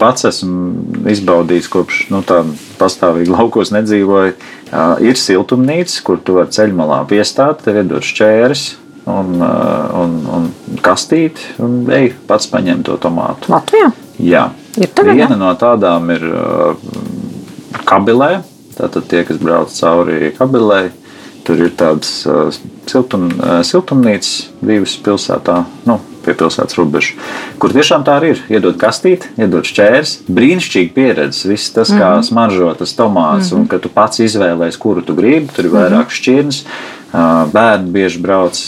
Pats 0.00 0.30
esmu 0.30 1.10
izbaudījis 1.12 1.70
kopš, 1.72 2.06
nu, 2.14 2.22
tā 2.26 2.44
pastāvīgi 2.80 3.34
laukos 3.36 3.74
nedzīvoju. 3.76 4.38
Ir 5.04 5.20
siltumnīca, 5.20 6.00
kur 6.06 6.18
tu 6.24 6.40
vari 6.40 6.54
ceļmalā 6.54 7.04
piestāt, 7.10 7.62
tev 7.66 7.84
iedod 7.84 8.06
šķērs 8.06 8.66
un, 9.06 9.40
uh, 9.40 10.02
un, 10.02 10.18
un 10.36 10.50
kastīti 10.82 11.56
un 11.62 11.84
ej 11.94 12.10
pats 12.26 12.48
paņem 12.50 12.82
to 12.86 12.98
tomātu. 13.02 13.52
Latvijā? 13.54 13.92
Jā. 14.18 14.48
Ir 14.76 14.90
tagad, 14.92 15.14
Viena 15.14 15.36
jā? 15.36 15.40
no 15.40 15.52
tādām 15.58 16.10
ir 16.14 16.26
uh, 16.26 16.74
kabilē. 17.86 18.40
Tātad 18.76 19.06
tie, 19.08 19.22
kas 19.24 19.38
brauc 19.40 19.70
cauri 19.72 20.34
kabilē, 20.36 20.90
tur 21.46 21.62
ir 21.64 21.72
tādas 21.78 22.18
uh, 22.28 22.50
siltum, 22.90 23.30
siltumnīcas 23.64 24.34
divas 24.60 24.98
pilsētā. 25.06 25.62
Nu, 25.88 26.00
pie 26.26 26.34
pilsētas 26.34 26.76
robežas, 26.78 27.14
kur 27.62 27.72
tiešām 27.74 28.04
tā 28.06 28.18
arī 28.18 28.32
ir. 28.34 28.42
Iedod 28.58 28.78
kastīti, 28.80 29.30
iedod 29.38 29.66
šķērs, 29.68 30.16
brīnišķīgi 30.26 30.92
pieredze. 30.96 31.46
Viss 31.50 31.72
tas, 31.74 31.92
kā 31.92 32.10
mm 32.10 32.18
-hmm. 32.18 32.26
smaržo 32.26 32.74
tas 32.78 32.96
tomāts, 32.98 33.52
mm 33.52 33.56
-hmm. 33.56 33.60
un 33.60 33.68
ka 33.68 33.78
tu 33.78 33.88
pats 33.88 34.20
izvēlējies, 34.20 34.78
kuru 34.78 35.02
tu 35.02 35.14
gribi. 35.14 35.52
Tur 35.54 35.64
ir 35.64 35.70
vairāk 35.70 36.06
mm 36.06 36.10
-hmm. 36.10 36.18
šķirnes. 36.18 36.64
Bērni 37.52 37.90
bieži 37.90 38.18
brauc 38.18 38.58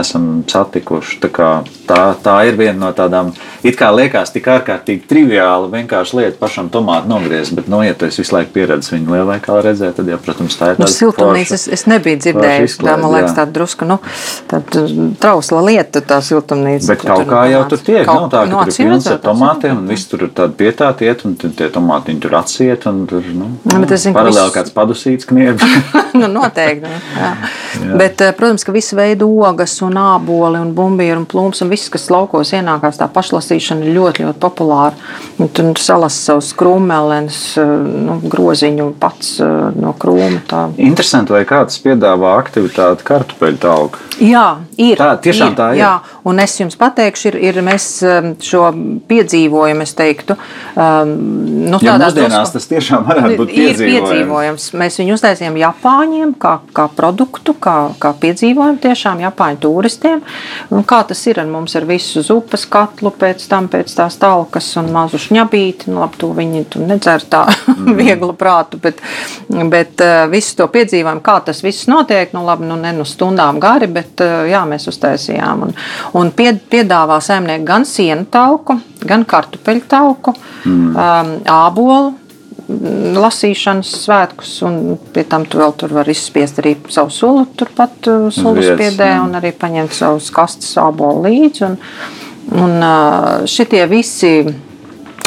esam 0.00 0.42
satikuši. 0.48 1.18
Tā, 1.22 1.28
kā, 1.32 1.48
tā, 1.88 2.00
tā 2.22 2.34
ir 2.48 2.56
viena 2.58 2.78
no 2.86 2.90
tādām, 2.96 3.32
it 3.66 3.76
kā 3.78 3.90
liekas, 3.94 4.32
tik 4.34 4.48
ārkārtīgi 4.52 5.06
triviāla, 5.10 5.68
vienkārši 5.72 6.18
lieta 6.18 6.38
pašam 6.40 6.70
tomātu 6.72 7.10
nogriezt. 7.10 7.54
Bet, 7.56 7.68
nu, 7.72 7.82
ja 7.84 7.94
tu 7.98 8.08
visu 8.08 8.34
laiku 8.34 8.54
pieredzi 8.56 8.94
viņu 8.96 9.16
lielveikalā 9.16 9.64
redzēt, 9.68 9.96
tad, 9.98 10.10
jā, 10.10 10.18
protams, 10.22 10.56
tā 10.58 10.72
ir 10.72 10.80
Nu, 10.80 10.86
tāda 10.86 10.96
siltumnīca 10.96 11.56
es, 11.58 11.66
es 11.78 11.86
nebiju 11.90 12.20
dzirdējis. 12.24 12.78
Tā, 12.82 12.96
man 13.00 13.14
liekas, 13.16 13.32
jā. 13.32 13.36
tāda 13.42 13.56
drusku, 13.58 13.88
nu, 13.88 13.98
tāda 14.50 14.86
trausla 15.22 15.64
lieta, 15.68 16.04
tā 16.12 16.20
siltumnīca. 16.24 16.88
Bet 16.94 17.06
kaut 17.06 17.26
kā 17.30 17.44
jau 17.52 17.64
tur 17.72 17.84
tiek. 17.84 18.02
Kaut- 18.08 18.22
Nav 18.22 18.30
tā, 18.32 18.44
ka 18.46 18.50
nu, 18.52 18.58
tur 18.62 18.72
ir 18.72 18.90
pilns 18.92 19.10
ar 19.10 19.20
tomātiem, 19.22 19.78
un 19.82 19.88
viss 19.90 20.08
tur 20.10 20.26
ir 20.26 20.32
tāda 20.36 20.56
pietāta 20.58 21.06
iet, 21.06 21.24
un 21.28 21.36
tie 21.40 21.68
tomātiņi 21.72 22.22
tur 22.22 22.36
atsiet, 22.38 22.86
un 22.90 23.04
tur, 23.10 23.26
nu, 23.34 23.50
Jā, 23.68 23.80
ka 23.82 24.14
paralēli 24.18 24.54
kāds 24.54 24.74
padusīts 24.74 25.28
kniebs. 25.28 25.64
nu, 26.20 26.28
noteikti. 26.30 26.88
nu, 26.88 27.22
Jā. 27.82 27.96
Bet, 27.98 28.20
eh, 28.20 28.32
protams, 28.36 28.64
ka 28.66 28.74
visu 28.74 28.96
veidu 28.98 29.28
ogas, 29.48 29.74
un 29.84 29.98
āboli, 30.00 30.60
un 30.62 30.72
bumbīri, 30.76 31.16
un 31.20 31.26
plūms, 31.28 31.62
un 31.64 31.72
viss, 31.72 31.90
kas 31.92 32.08
laukos 32.12 32.52
ienākās, 32.56 32.98
tā 33.00 33.08
pašlasīšana 33.12 33.86
ir 33.86 33.96
ļoti, 33.96 34.26
ļoti 34.26 34.40
populāra. 34.42 34.94
Un 35.42 35.50
tu 35.52 35.64
salasi 35.80 36.22
savus 36.28 36.52
krūmelēnus, 36.58 37.40
nu, 38.06 38.18
groziņu 38.32 38.88
pats 39.02 39.34
eh, 39.42 39.52
no 39.82 39.94
krūma. 39.98 40.42
Tā. 40.50 40.62
Interesanti, 40.82 41.34
vai 41.34 41.42
kāds 41.48 41.78
piedāvā 41.84 42.34
aktivitāti 42.40 43.06
kartupeļu 43.08 43.60
talku. 43.62 43.98
Jā, 44.22 44.46
ir. 44.76 45.00
Tā 45.00 45.14
tiešām 45.24 45.52
ir, 45.54 45.56
tā 45.58 45.68
ir. 45.72 45.80
Jā, 45.82 45.92
un 46.28 46.38
es 46.42 46.54
jums 46.60 46.76
pateikšu, 46.78 47.32
ir, 47.32 47.38
ir 47.50 47.60
mēs 47.64 47.86
um, 48.06 48.32
šo 48.42 48.68
piedzīvojumu, 49.08 49.82
es 49.86 49.94
teiktu, 49.98 50.36
um, 50.76 51.14
nu, 51.72 51.80
Jo 51.82 51.94
tādās 51.96 52.14
drusku- 52.14 52.52
tas 52.58 52.68
tiešām 52.70 53.06
varētu 53.08 53.38
būt 53.40 53.50
Ir 53.50 53.72
piedzīvojums. 53.72 54.10
piedzīvojums. 54.12 54.66
Mēs 54.82 54.98
viņu 55.00 55.16
uztaisījām 55.16 55.56
Japāņiem, 55.62 56.34
kā, 56.38 56.54
kā 56.76 56.86
produktu, 56.96 57.54
kā, 57.58 57.76
kā 58.02 58.12
piedzīvojumu 58.22 58.78
tiešām 58.84 59.22
Japāņu 59.32 59.62
turistiem. 59.66 60.22
Un 60.70 60.86
kā 60.88 61.02
tas 61.08 61.26
ir 61.26 61.42
ar 61.42 61.50
mums 61.50 61.74
ar 61.76 61.88
visu 61.88 62.22
zupas 62.22 62.68
katlu, 62.70 63.10
pēc 63.10 63.48
tam 63.50 63.66
pēc 63.72 63.96
tās 63.98 64.20
talkas 64.22 64.70
un 64.78 64.92
mazu 64.94 65.20
šņabīti. 65.20 65.90
Nu, 65.90 66.04
labi, 66.04 66.22
to 66.22 66.30
viņi 66.36 66.66
tur 66.70 66.86
nedzer 66.86 67.26
tā 67.26 67.46
Mhm. 67.82 67.96
vieglu 67.96 68.32
prātu, 68.32 68.78
bet, 68.80 69.00
bet 69.70 70.00
uh, 70.00 70.30
visu 70.30 70.56
to 70.58 70.66
piedzīvojumu, 70.72 71.22
kā 71.24 71.38
tas 71.46 71.62
viss 71.64 71.88
notiek, 71.90 72.32
nu 72.34 72.44
labi, 72.46 72.66
nu 72.68 72.76
ne 72.80 72.92
no 72.96 73.06
stundām 73.08 73.60
gari, 73.62 73.88
bet 73.92 74.22
uh, 74.24 74.42
jā, 74.50 74.62
mēs 74.68 74.88
uztaisījām. 74.90 75.66
Un, 75.66 75.76
un 76.18 76.32
pied, 76.36 76.62
piedāvā 76.72 77.18
saimnieki 77.22 77.66
gan 77.68 77.86
sienu 77.88 78.26
tauku, 78.32 78.78
gan 79.06 79.26
kartupeļu 79.28 79.86
tauku, 79.90 80.34
mm. 80.64 80.90
um, 80.92 81.32
ābolu 81.52 82.12
lasīšanas 83.16 83.92
svētkus, 84.04 84.54
un 84.66 84.98
pie 85.14 85.24
tam 85.28 85.46
tu 85.48 85.60
vēl 85.60 85.74
tur 85.78 85.94
var 85.96 86.08
izspiest 86.08 86.60
arī 86.62 86.74
savu 86.92 87.12
sulu, 87.14 87.46
turpat 87.58 88.10
uh, 88.10 88.26
sulu 88.34 88.64
spiedē, 88.64 89.14
un 89.22 89.36
arī 89.38 89.52
paņemt 89.56 89.96
savus 89.96 90.30
kastes 90.34 90.74
ābolu 90.80 91.26
līdzi. 91.28 91.64
Un, 91.68 91.78
un 92.62 92.76
uh, 92.78 93.46
šitie 93.48 93.84
visi 93.90 94.34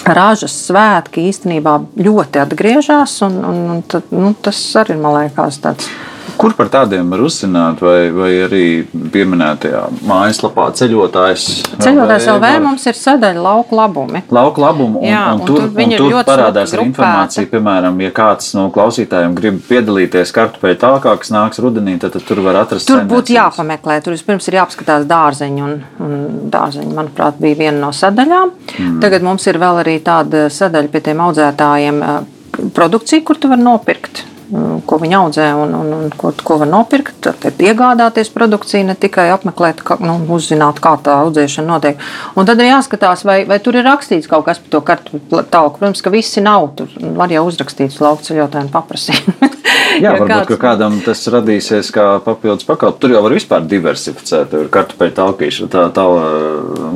ražas 0.05 0.53
svētki 0.67 1.25
īstenībā 1.31 1.77
ļoti 1.97 2.41
atgriežas, 2.43 3.19
un, 3.25 3.39
un, 3.41 3.63
un 3.75 3.86
tad, 3.89 4.12
nu, 4.13 4.34
tas 4.41 4.60
arī 4.81 4.99
man 5.01 5.17
liekas 5.21 5.62
tāds. 5.63 5.89
Kur 6.35 6.53
par 6.57 6.69
tādiem 6.73 7.09
var 7.13 7.21
uzzināt, 7.25 7.81
vai, 7.83 8.09
vai 8.13 8.31
arī 8.45 8.65
pieminētajā 9.13 9.81
mājaslapā 10.07 10.67
ceļotājs? 10.79 11.45
Ceļotājs 11.79 12.27
LV 12.33 12.51
mums 12.65 12.85
ir 12.89 12.97
sadaļa 12.99 13.43
lauku 13.45 13.77
labumi. 13.79 14.23
Lauka 14.35 14.63
labumu, 14.65 14.99
un, 15.03 15.07
Jā, 15.07 15.23
un, 15.31 15.43
un 15.43 15.47
tur, 15.47 15.61
tur 15.61 15.69
un 15.69 15.77
viņi 15.79 15.97
ir 15.97 16.03
tur 16.03 16.17
parādās 16.27 16.75
arī 16.75 16.88
informācija. 16.89 17.49
Piemēram, 17.51 18.01
ja 18.03 18.11
kāds 18.15 18.51
no 18.57 18.67
klausītājiem 18.75 19.38
grib 19.38 19.61
piedalīties 19.69 20.33
kartupeļu 20.35 20.79
tālāk, 20.83 21.07
kas 21.23 21.33
nāks 21.33 21.61
rudenī, 21.63 21.95
tad, 22.01 22.15
tad 22.17 22.27
tur 22.27 22.43
var 22.45 22.61
atrast. 22.65 22.89
Tur 22.89 23.05
būtu 23.09 23.35
jāpameklē. 23.35 24.01
Tur 24.03 24.17
vispirms 24.17 24.49
ir 24.49 24.59
jāapskatās 24.59 25.07
dārzeņi. 25.09 25.65
Un, 25.65 25.75
un 26.03 26.15
dārzeņi, 26.51 26.93
manuprāt, 26.95 27.39
bija 27.41 27.61
viena 27.65 27.88
no 27.88 27.91
sadaļām. 27.95 28.53
Mm. 28.75 29.01
Tagad 29.03 29.25
mums 29.25 29.47
ir 29.49 29.59
vēl 29.61 29.81
arī 29.85 29.97
tāda 30.05 30.47
sadaļa 30.53 30.91
pie 30.91 31.03
tiem 31.09 31.25
audzētājiem, 31.25 32.05
eh, 32.05 32.69
produkcija, 32.75 33.23
kur 33.25 33.39
tu 33.39 33.51
vari 33.51 33.65
nopirkt. 33.65 34.25
Mm, 34.51 34.81
Ko 34.86 34.99
viņi 35.01 35.15
audzē 35.17 35.47
un, 35.58 35.73
un, 35.73 35.91
un 35.97 36.12
ko, 36.17 36.31
ko 36.45 36.58
var 36.62 36.69
nopirkt, 36.69 37.15
tad 37.25 37.62
iegādāties 37.63 38.29
produkciju, 38.34 38.86
ne 38.89 38.95
tikai 38.99 39.27
apmeklēt, 39.34 39.81
kā, 39.86 39.97
nu, 40.03 40.17
uzzināt, 40.36 40.81
kā 40.84 40.95
tā 41.01 41.15
audzēšana 41.25 41.67
notiek. 41.71 42.01
Un 42.38 42.45
tad 42.49 42.62
ir 42.62 42.69
jāskatās, 42.69 43.25
vai, 43.25 43.39
vai 43.49 43.58
tur 43.63 43.79
ir 43.79 43.88
rakstīts 43.88 44.29
kaut 44.29 44.45
kas 44.45 44.62
par 44.62 44.73
to 44.75 44.81
kartu 44.86 45.21
talku. 45.49 45.79
Protams, 45.81 46.03
ka 46.05 46.13
visi 46.13 46.43
nav. 46.45 46.69
Tur 46.77 46.91
var 47.17 47.34
jau 47.34 47.45
uzrakstīt 47.49 47.93
uz 47.95 48.01
lauka 48.03 48.27
ceļotājiem 48.27 48.71
paprasīt. 48.73 49.31
Jā, 49.95 50.10
Ja 50.10 50.12
varbūt 50.17 50.49
kāds- 50.49 50.60
kādam 50.60 50.95
tas 51.05 51.21
radīsies 51.31 51.89
kā 51.95 52.05
papildus 52.23 52.65
pakalpojums. 52.67 52.99
Tur 53.01 53.13
jau 53.15 53.21
var 53.23 53.36
vispār 53.36 53.63
diversificēt. 53.69 54.49
Tur 54.51 54.65
ir 54.65 54.71
kartupeļu 54.73 55.15
talkīšana, 55.19 55.69
tā, 55.71 55.84
tā 55.95 56.05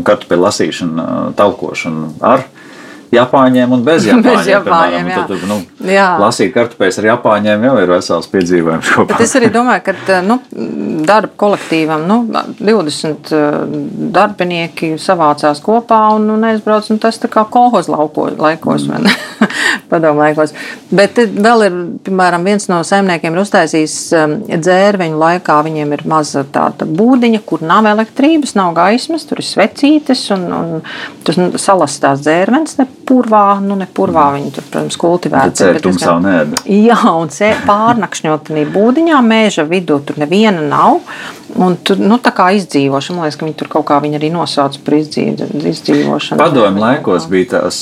kartupeļu 0.07 0.45
lasīšana, 0.45 1.05
talkošana 1.39 2.09
ar 2.33 2.43
Japāņiem 3.13 3.71
un 3.73 3.83
bez 3.85 4.05
Japāņiem. 4.05 4.35
Bez 4.39 4.47
Japāņiem, 4.51 5.07
piemēram. 5.07 5.15
jā. 5.15 5.25
Tad, 5.29 5.45
nu, 5.49 5.57
Jā. 5.89 6.07
lasīt 6.21 6.51
kartupeļus 6.53 6.99
ar 7.01 7.07
Japāņiem 7.09 7.63
jau 7.65 7.73
ir 7.81 7.93
vesels 7.95 8.27
piedzīvojums 8.29 8.91
kopā. 8.93 9.15
Bet 9.15 9.23
es 9.25 9.33
arī 9.39 9.49
domāju, 9.53 9.83
ka 9.87 10.19
nu, 10.25 10.37
darba 11.07 11.31
kolektīvam 11.39 12.05
nu, 12.09 12.19
20 12.59 13.31
eh, 13.33 13.57
darbinieki 14.13 14.91
savācās 15.01 15.61
kopā 15.65 16.01
un, 16.17 16.29
un 16.35 16.45
aizbrauc. 16.51 16.91
Un 16.93 17.01
tas 17.01 17.17
tā 17.21 17.31
kā 17.31 17.45
kolhoz 17.49 17.89
lauko, 17.89 18.27
laikos, 18.37 18.85
ne? 18.91 19.15
Padomu 19.89 20.21
laikos. 20.21 20.53
Bet 20.93 21.15
te 21.17 21.25
vēl 21.29 21.65
ir, 21.65 21.79
piemēram, 22.05 22.45
viens 22.45 22.69
no 22.69 22.81
saimniekiem 22.85 23.33
ir 23.33 23.41
uztaisījis 23.41 23.97
um, 24.19 24.37
dzērveņu 24.53 25.19
laikā. 25.23 25.57
Viņiem 25.65 25.97
ir 25.97 26.05
maza 26.09 26.45
tāda 26.53 26.85
būdiņa, 26.85 27.41
kur 27.49 27.65
nav 27.65 27.89
elektrības, 27.89 28.53
nav 28.59 28.75
gaismas, 28.77 29.25
tur 29.29 29.41
ir 29.41 29.49
svecītes 29.49 30.27
un, 30.35 30.45
un 30.53 30.87
tur 31.25 31.57
salastās 31.57 32.21
dzērvenes, 32.25 32.77
ne 32.81 32.89
purvā, 33.09 33.43
nu 33.65 33.75
ne 33.79 33.87
purvā 33.89 34.27
viņi 34.37 34.53
tur, 34.55 34.67
protams, 34.69 34.97
kultivēti. 35.01 35.49
Bet 35.49 35.61
cērtums 35.63 36.05
savu 36.05 36.21
neēda. 36.27 36.61
Jā, 36.69 36.99
un 37.17 37.33
sē- 37.33 37.55
pārnakšņot 37.65 38.45
tajā 38.53 38.69
būdiņā, 38.75 39.19
mēža 39.25 39.65
vidū 39.69 39.99
tur 40.05 40.21
neviena 40.21 40.61
nav. 40.69 41.01
Un 41.57 41.75
tur 41.83 41.97
nu, 41.97 42.19
tā 42.21 42.29
kā 42.35 42.51
izdzīvošana, 42.59 43.17
man 43.17 43.25
liekas, 43.25 43.39
ka 43.39 43.47
viņi 43.47 43.57
tur 43.57 43.69
kaut 43.73 43.85
kā 43.89 43.97
viņi 44.03 44.19
arī 44.19 44.29
nosauc 44.33 44.77
par 44.85 44.99
izdzīv, 44.99 45.41
izdzīvošanu. 45.71 46.37
Padomju 46.39 46.83
laikos 46.83 47.25
bija 47.31 47.49
tās 47.55 47.79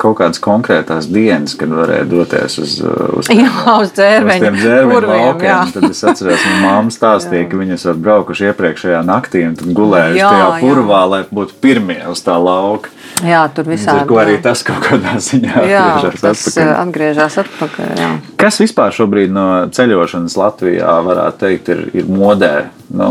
kaut 0.00 0.16
kādas 0.18 0.42
konkrētās 0.42 1.06
dienas, 1.10 1.54
kad 1.58 1.70
varēja 1.70 2.08
doties 2.10 2.58
uz, 2.58 2.74
uz, 2.82 3.30
Jā, 3.44 3.50
uz 3.78 3.86
uz 3.86 3.94
dzērveņu. 3.94 4.42
tiem 4.44 4.58
dzērveņu 4.58 4.94
purviem, 4.94 5.44
jā. 5.44 5.58
laukiem. 5.60 5.72
Tad 5.76 5.86
es 5.90 6.02
atceros, 6.04 6.42
ka 6.42 6.58
mamma 6.64 6.94
stāstīja, 6.94 7.46
ka 7.50 7.60
viņas 7.60 7.86
var 7.90 8.00
braukuši 8.08 8.50
iepriekšējā 8.50 9.02
naktī 9.06 9.44
un 9.48 9.56
gulējuši 9.76 10.20
Jā, 10.20 10.32
tajā 10.34 10.50
jā. 10.50 10.60
purvā, 10.64 11.00
lai 11.14 11.22
būtu 11.30 11.58
pirmie 11.64 12.00
uz 12.10 12.22
tā 12.26 12.36
lauka. 12.40 12.90
Jā, 13.24 13.44
tur 13.54 13.68
visādi. 13.70 14.02
ar 14.02 14.08
ko 14.10 14.18
arī 14.18 14.36
jā. 14.38 14.42
tas 14.48 14.64
kaut 14.66 14.82
kādā 14.82 15.14
ziņā 15.22 15.66
Jā, 15.70 15.84
atgriežas 15.94 16.24
atpakaļ. 16.32 16.72
atgriežas 16.82 17.38
atpakaļ. 17.44 17.92
Jā. 18.02 18.10
Kas 18.40 18.58
vispār 18.58 18.94
šobrīd 18.96 19.30
no 19.34 19.44
ceļošanas 19.70 20.34
Latvijā 20.40 20.96
varētu 21.06 21.44
teikt 21.44 21.70
ir, 21.70 21.84
ir 21.94 22.10
modē? 22.10 22.54
Nu, 22.94 23.08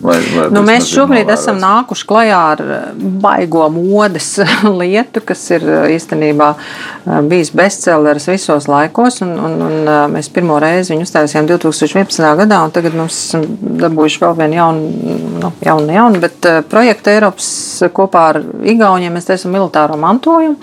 vai, 0.00 0.16
vai 0.34 0.46
Nu, 0.54 0.62
mēs 0.64 0.88
šobrīd 0.90 1.28
esam 1.32 1.58
nākuši 1.60 2.06
klajā 2.08 2.38
ar 2.54 2.62
eh, 2.64 2.84
baigo 3.22 3.66
modes 3.72 4.30
lietu, 4.80 5.22
kas 5.26 5.42
ir 5.54 5.66
eh, 5.66 5.90
īstenībā 5.96 6.48
eh, 6.56 7.18
bijis 7.30 7.52
bestselleris 7.56 8.28
visos 8.30 8.68
laikos. 8.70 9.20
Un, 9.26 9.34
un, 9.38 9.56
un 9.66 9.92
mēs 10.14 10.30
pirmo 10.34 10.58
reizi 10.62 10.94
viņu 10.94 11.06
uztaisījām 11.08 11.50
2011. 11.50 12.24
gadā, 12.42 12.62
un 12.64 12.74
tagad 12.74 12.96
mums 12.98 13.18
esam 13.26 13.44
dabūjuši 13.84 14.24
vēl 14.24 14.38
vienu 14.40 14.60
jaunu, 14.60 15.12
nu, 15.44 15.52
jaunu, 15.66 15.94
jaunu 15.98 16.24
bet 16.24 16.50
projektu 16.72 17.12
Eiropas 17.14 17.52
kopā 17.96 18.26
ar 18.32 18.42
Igauniem. 18.72 19.14
Mēs 19.16 19.28
taisām 19.30 19.54
militāro 19.54 20.00
mantojumu. 20.00 20.58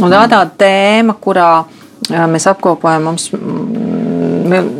Un 0.00 0.08
tā 0.08 0.24
ir 0.24 0.32
tāda 0.32 0.48
tēma, 0.58 1.18
kurā 1.20 1.50
mēs 2.32 2.48
apkopojam 2.50 3.04
mums 3.10 3.28
mm, 3.36 4.48
mil- 4.50 4.72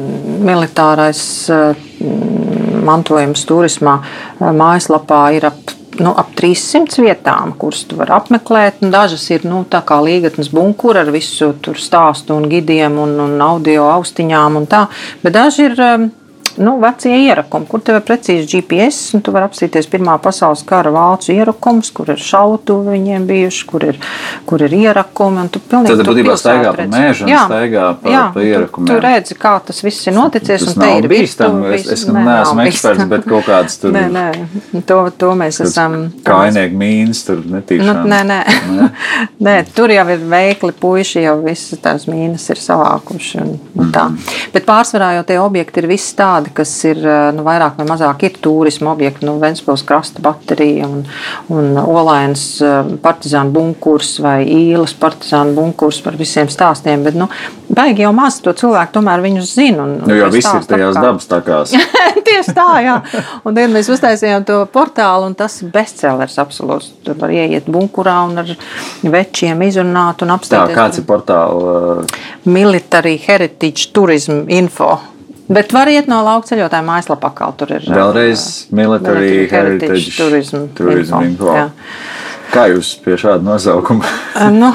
militārais 0.43 1.21
mantojums 2.85 3.47
turismā 3.49 3.99
eh, 4.03 4.49
mājaslapā 4.51 5.23
ir 5.37 5.49
ap, 5.51 5.75
nu, 6.01 6.15
ap 6.17 6.33
300 6.39 7.05
vietām, 7.05 7.55
kuras 7.59 7.85
tu 7.89 7.99
vari 8.01 8.15
apmeklēt. 8.17 8.83
Dažas 8.93 9.29
ir 9.35 9.47
nu, 9.49 9.65
tā 9.69 9.83
kā 9.87 10.01
līgatnes 10.03 10.53
bunkura 10.55 11.05
ar 11.07 11.13
visu 11.15 11.53
tur 11.63 11.81
stāstu 11.81 12.37
un 12.39 12.49
gidiem 12.53 12.99
un, 13.03 13.15
un 13.27 13.39
audio 13.45 13.87
austiņām 13.99 14.59
un 14.63 14.69
tā. 14.71 14.87
Bet 15.25 15.39
daži 15.39 15.71
ir. 15.71 15.87
Nu, 16.59 16.75
vecie 16.83 17.13
ierakumi, 17.27 17.67
kur 17.67 17.81
tev 17.81 17.97
ir 17.97 18.03
precīzi 18.07 18.45
GPS, 18.51 19.15
un 19.17 19.23
tu 19.25 19.33
vari 19.33 19.47
apstīties 19.49 19.87
Pirmā 19.93 20.19
pasaules 20.21 20.63
kara 20.69 20.91
vācu 20.93 21.33
ierakumus, 21.33 21.91
kur 21.95 22.11
ir 22.13 22.21
šautuvi 22.21 22.93
viņiem 22.97 23.27
bijuši, 23.29 23.67
kur 23.71 23.85
ir, 23.89 23.99
kur 24.47 24.63
ir 24.67 24.71
ierakumi. 24.77 25.49
tu 25.51 25.61
pilnīgi 25.61 25.89
Tad 25.97 26.03
to 26.05 26.13
būtībā 26.13 26.35
staigā 26.37 26.75
pa 26.77 26.87
mežu 26.93 27.25
un 27.25 27.31
Jā, 27.33 27.45
staigā 27.49 27.87
pa- 28.03 28.11
jā, 28.11 28.23
pa 28.35 28.41
tu- 28.41 28.47
ierakumiem. 28.47 28.87
Tu 28.93 29.01
redzi, 29.01 29.35
kā 29.39 29.55
tas 29.65 29.81
viss 29.83 30.07
ir 30.07 30.13
noticis. 30.15 30.65
Tas 30.67 30.77
un 30.77 30.83
te 30.83 30.89
nav 30.91 31.09
bīstami. 31.11 31.75
Es, 31.75 31.87
es 31.87 32.05
nē, 32.07 32.25
neesmu 32.27 32.67
eksperts, 32.67 33.09
bet 33.09 33.25
kaut 33.25 33.45
kāds 33.47 33.79
tur 33.81 33.93
Nē, 33.97 34.05
nē, 34.11 34.83
to, 34.87 35.11
to 35.19 35.33
mēs 35.39 35.61
esam. 35.65 36.13
Kainieku 36.25 36.77
mīnas 36.77 37.25
tur 37.27 37.41
Nu, 37.45 37.59
netīšām. 37.61 38.03
nē, 38.07 38.21
nē. 38.27 38.91
nē, 39.47 39.57
tur 39.75 39.89
jau 39.93 40.07
ir 40.09 40.19
veikli 40.19 40.73
puiši, 40.73 41.23
jau 41.27 41.37
visas 41.45 41.79
tās 41.83 42.07
mīnas 42.11 42.49
ir 42.51 42.57
savākuši. 42.57 43.41
Un, 43.43 43.59
un 43.79 43.93
tā. 43.95 44.09
Mhm. 44.09 44.19
Bet 44.53 44.67
pārsvarā 44.67 45.15
jau 45.19 45.25
tie 45.25 45.39
objekti 45.39 45.79
ir 45.83 45.87
visi 45.91 46.15
tādi, 46.17 46.42
tādi, 46.43 46.53
kas 46.55 46.73
ir 46.89 47.01
nu, 47.37 47.45
vairāk 47.47 47.79
vai 47.79 47.87
mazāk 47.87 48.25
ir 48.27 48.39
turisma 48.43 48.93
objekti, 48.93 49.27
nu, 49.27 49.39
Ventspils 49.41 49.85
krasta 49.87 50.23
baterija 50.23 50.87
un, 50.87 51.05
un 51.53 51.77
Olainas 51.79 52.63
partizānu 53.03 53.53
bunkurs 53.53 54.19
vai 54.23 54.43
īlas 54.47 54.95
partizānu 54.95 55.55
bunkurs 55.55 56.01
par 56.03 56.17
visiem 56.19 56.49
stāstiem, 56.51 57.05
bet, 57.05 57.15
nu, 57.19 57.29
baigi 57.73 58.05
jau 58.05 58.13
maz 58.17 58.41
to 58.43 58.53
cilvēku 58.53 58.97
tomēr 58.97 59.23
viņus 59.23 59.55
zina. 59.55 59.85
Un, 59.85 59.95
nu, 60.07 60.17
jo 60.17 60.31
viss 60.33 60.51
ir 60.51 60.67
tajās 60.67 60.97
apkārt. 60.97 61.07
dabas 61.07 61.31
takās. 61.31 61.77
Tieši 62.27 62.55
tā, 62.57 62.69
jā. 62.85 62.97
Un 63.45 63.57
tad 63.57 63.73
mēs 63.73 63.91
uztaisījām 63.93 64.47
to 64.49 64.63
portālu, 64.73 65.29
un 65.31 65.37
tas 65.39 65.61
ir 65.63 65.73
bestsellers 65.75 66.39
absolūts. 66.43 66.93
Tur 67.07 67.19
var 67.21 67.33
ieiet 67.35 67.69
bunkurā 67.71 68.23
un 68.29 68.43
ar 68.43 68.53
večiem 69.03 69.63
izrunāt 69.67 70.25
un 70.25 70.35
apstāties. 70.37 70.75
Tā, 70.75 70.79
kāds 70.79 71.03
ir 71.03 71.09
portāls? 71.09 72.13
Military 72.45 73.19
Heritage 73.23 73.91
Tourism 73.95 74.47
Info. 74.53 74.95
Bet 75.49 75.73
var 75.75 75.91
iet 75.91 76.09
no 76.11 76.21
lauka 76.25 76.53
ceļotāja 76.53 76.85
mājaslapā, 76.87 77.33
kā 77.37 77.49
tur 77.59 77.75
ir. 77.77 77.87
Vēlreiz 77.91 78.43
uh, 78.43 78.75
Military, 78.79 79.19
Military 79.19 79.49
Heritage, 79.51 79.89
Heritage 79.89 80.17
Tourism, 80.17 80.67
tourism 80.79 81.25
Info. 81.27 81.55
info. 81.57 81.71
Kā 82.53 82.67
jūs 82.71 82.95
pie 83.03 83.17
šāda 83.21 83.43
nosaukuma? 83.47 84.09
nu, 84.53 84.71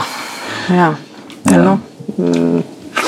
jā. 0.74 0.90
jā. 1.48 1.62
Nu, 1.62 1.78
mm, 2.18 2.64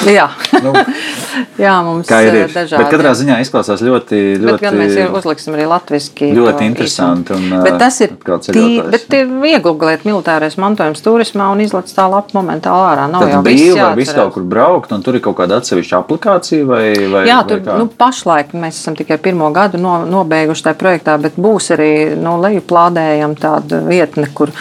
Jā, 0.07 0.29
nu, 0.63 0.71
jā 1.65 1.73
mums 1.83 2.09
ir 2.11 2.37
eh, 2.43 2.45
dažādi. 2.53 2.79
Bet 2.79 2.91
katrā 2.93 3.11
ziņā 3.19 3.39
izklausās 3.43 3.81
ļoti, 3.83 4.19
ļoti. 4.39 4.53
Bet 4.53 4.63
gan 4.63 4.77
mēs 4.79 4.95
uzliksim 5.19 5.57
arī 5.57 5.65
latviski. 5.69 6.29
Ļoti 6.35 6.67
interesanti. 6.69 7.35
Un, 7.35 7.57
bet 7.65 7.79
tas 7.81 7.99
ir 8.05 8.13
tī, 8.47 8.65
bet 8.87 9.15
ir 9.17 9.27
viegli 9.41 9.97
militārais 10.07 10.55
mantojums 10.61 11.03
turismā 11.03 11.49
un 11.53 11.63
izlaiž 11.63 11.91
tā 11.95 12.05
lapu 12.11 12.37
momentāli 12.37 12.93
ārā. 12.93 13.07
Nav 13.11 13.25
Tad 13.25 13.33
jau 13.33 13.41
brīvi 13.45 13.75
var 13.79 13.97
visu 13.99 14.15
kaut 14.15 14.33
kur 14.37 14.45
braukt, 14.47 14.93
un 14.95 15.03
tur 15.05 15.17
ir 15.19 15.23
kaut 15.25 15.37
kāda 15.39 15.59
atsevišķa 15.59 16.01
aplikācija 16.03 16.67
vai, 16.69 16.85
vai 17.11 17.25
Jā, 17.27 17.41
tur 17.47 17.63
vai 17.65 17.79
nu, 17.81 17.89
pašlaik 17.99 18.55
mēs 18.57 18.79
esam 18.81 18.97
tikai 18.99 19.19
pirmo 19.21 19.49
gadu 19.55 19.81
no, 19.81 19.99
nobeiguši 20.07 20.67
tajā 20.69 20.79
projektā, 20.79 21.17
bet 21.21 21.37
būs 21.39 21.71
arī 21.75 21.91
nu, 22.19 22.37
lejuplādējama 22.43 23.39
tāda 23.39 23.81
vietne, 23.87 24.29
kur, 24.35 24.53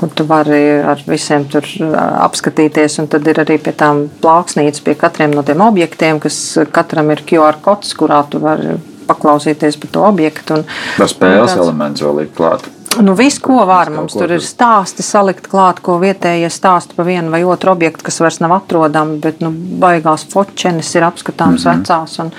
kur 0.00 0.12
tu 0.14 0.26
vari 0.28 0.62
ar 0.80 1.02
visiem 1.06 1.46
tur 1.50 1.66
apskatīties, 1.90 3.00
un 3.02 3.10
tad 3.12 3.26
ir 3.30 3.42
arī 3.44 3.60
pie 3.62 3.74
tām 3.76 4.06
plauksnītes 4.80 4.84
pie 4.84 4.94
katriem 4.94 5.34
no 5.34 5.42
tiem 5.42 5.60
objektiem, 5.60 6.20
kas 6.20 6.58
katram 6.72 7.10
ir 7.10 7.22
QR 7.26 7.60
kods, 7.60 7.94
kurā 7.94 8.24
tu 8.28 8.40
vari 8.40 8.78
paklausīties 9.06 9.78
par 9.80 9.90
to 9.92 10.04
objektu. 10.06 10.54
Un, 10.54 10.64
Var 10.98 11.08
spēles 11.08 11.56
elements 11.56 12.02
vēl 12.02 12.22
likt 12.22 12.36
klāt. 12.36 12.68
Nu, 12.98 13.14
viss, 13.14 13.38
ko 13.38 13.64
var. 13.66 13.90
Mums 13.94 14.16
tur 14.18 14.32
ir 14.34 14.42
stāsti 14.42 15.04
salikt 15.06 15.46
klāt, 15.50 15.78
ko 15.84 15.94
vietējie 16.02 16.48
stāsta 16.50 16.96
par 16.96 17.06
vienu 17.06 17.30
vai 17.30 17.44
otru 17.46 17.70
objektu, 17.70 18.02
kas 18.08 18.18
vairs 18.18 18.40
nav 18.42 18.56
atrodami, 18.56 19.20
bet 19.22 19.38
nu, 19.44 19.52
baigās 19.80 20.24
fočenes 20.32 20.90
ir 20.98 21.06
apskatāmas 21.06 21.64
mm 21.64 21.70
-hmm. 21.70 21.78
vecās 21.78 22.18
un, 22.18 22.32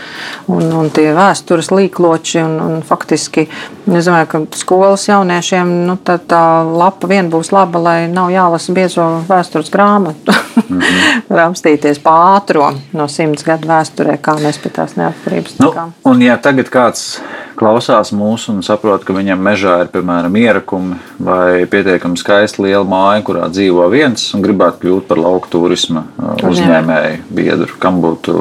un, 0.48 0.74
un 0.82 0.90
tie 0.90 1.14
vēstures 1.16 1.72
līkloči. 1.72 2.44
Un, 2.44 2.60
un 2.62 2.82
faktiski, 2.82 3.48
es 3.88 4.06
domāju, 4.06 4.28
ka 4.28 4.42
skolas 4.52 5.08
jauniešiem 5.08 5.72
nu, 5.88 5.98
tā, 6.04 6.20
tā 6.20 6.44
lapa 6.78 7.08
vien 7.08 7.32
būs 7.32 7.52
laba, 7.52 7.80
lai 7.80 8.08
nav 8.08 8.30
jālasa 8.32 8.74
biezo 8.74 9.08
vēstures 9.30 9.72
grāmatu. 9.72 10.36
Mm 10.72 10.80
-hmm. 10.80 11.22
var 11.30 11.40
apstīties 11.40 12.00
pātro 12.00 12.74
no 12.94 13.08
simts 13.08 13.44
gadu 13.44 13.68
vēsturē, 13.68 14.18
kā 14.18 14.36
mēs 14.40 14.60
pie 14.64 14.70
tās 14.70 14.96
neatkarības 14.96 15.54
tikām. 15.54 15.94
Nu, 16.06 16.12
un 16.12 16.22
ja 16.22 16.38
tagad 16.38 16.70
kāds 16.70 17.20
klausās 17.62 18.10
mūsu 18.16 18.56
un 18.56 18.66
saprot, 18.66 19.06
ka 19.06 19.14
viņam 19.14 19.42
mežā 19.46 19.78
ir 19.84 19.92
piemēram 19.94 20.36
ierakumi 20.42 20.98
vai 21.22 21.68
pietiekami 21.70 22.20
skaista 22.20 22.64
liela 22.66 22.84
māja, 22.88 23.22
kurā 23.28 23.48
dzīvo 23.54 23.86
viens 23.94 24.32
un 24.36 24.46
gribētu 24.46 24.82
kļūt 24.82 25.10
par 25.12 25.22
lauku 25.22 25.52
turisma 25.54 26.06
uh, 26.18 26.34
uzņēmēju 26.50 27.24
biedru. 27.38 27.70
Kam 27.82 28.02
būtu, 28.04 28.38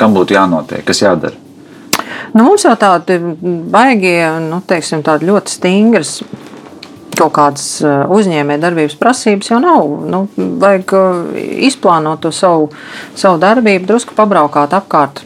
kam 0.00 0.16
būtu 0.16 0.38
jānotiek, 0.38 0.84
kas 0.86 1.04
jādara? 1.04 1.36
Nu, 2.34 2.42
mums 2.48 2.64
jau 2.66 2.72
tādi 2.78 3.20
baigie, 3.70 4.18
nu, 4.48 4.58
teiksim, 4.66 5.04
tādi 5.06 5.28
ļoti 5.28 5.54
stingras 5.54 6.16
kaut 7.18 7.34
kādas 7.36 7.66
eh, 7.84 8.02
uzņēmējdarbības 8.14 8.96
prasības 9.00 9.50
jau 9.50 9.60
nav. 9.62 9.88
Nu, 10.10 10.20
vajag 10.36 10.94
eh, 10.98 11.40
izplānot 11.68 12.22
to 12.24 12.32
savu, 12.34 12.70
savu 13.18 13.40
darbību, 13.42 13.86
drusku 13.88 14.16
pabraukāt 14.16 14.74
apkārt 14.76 15.22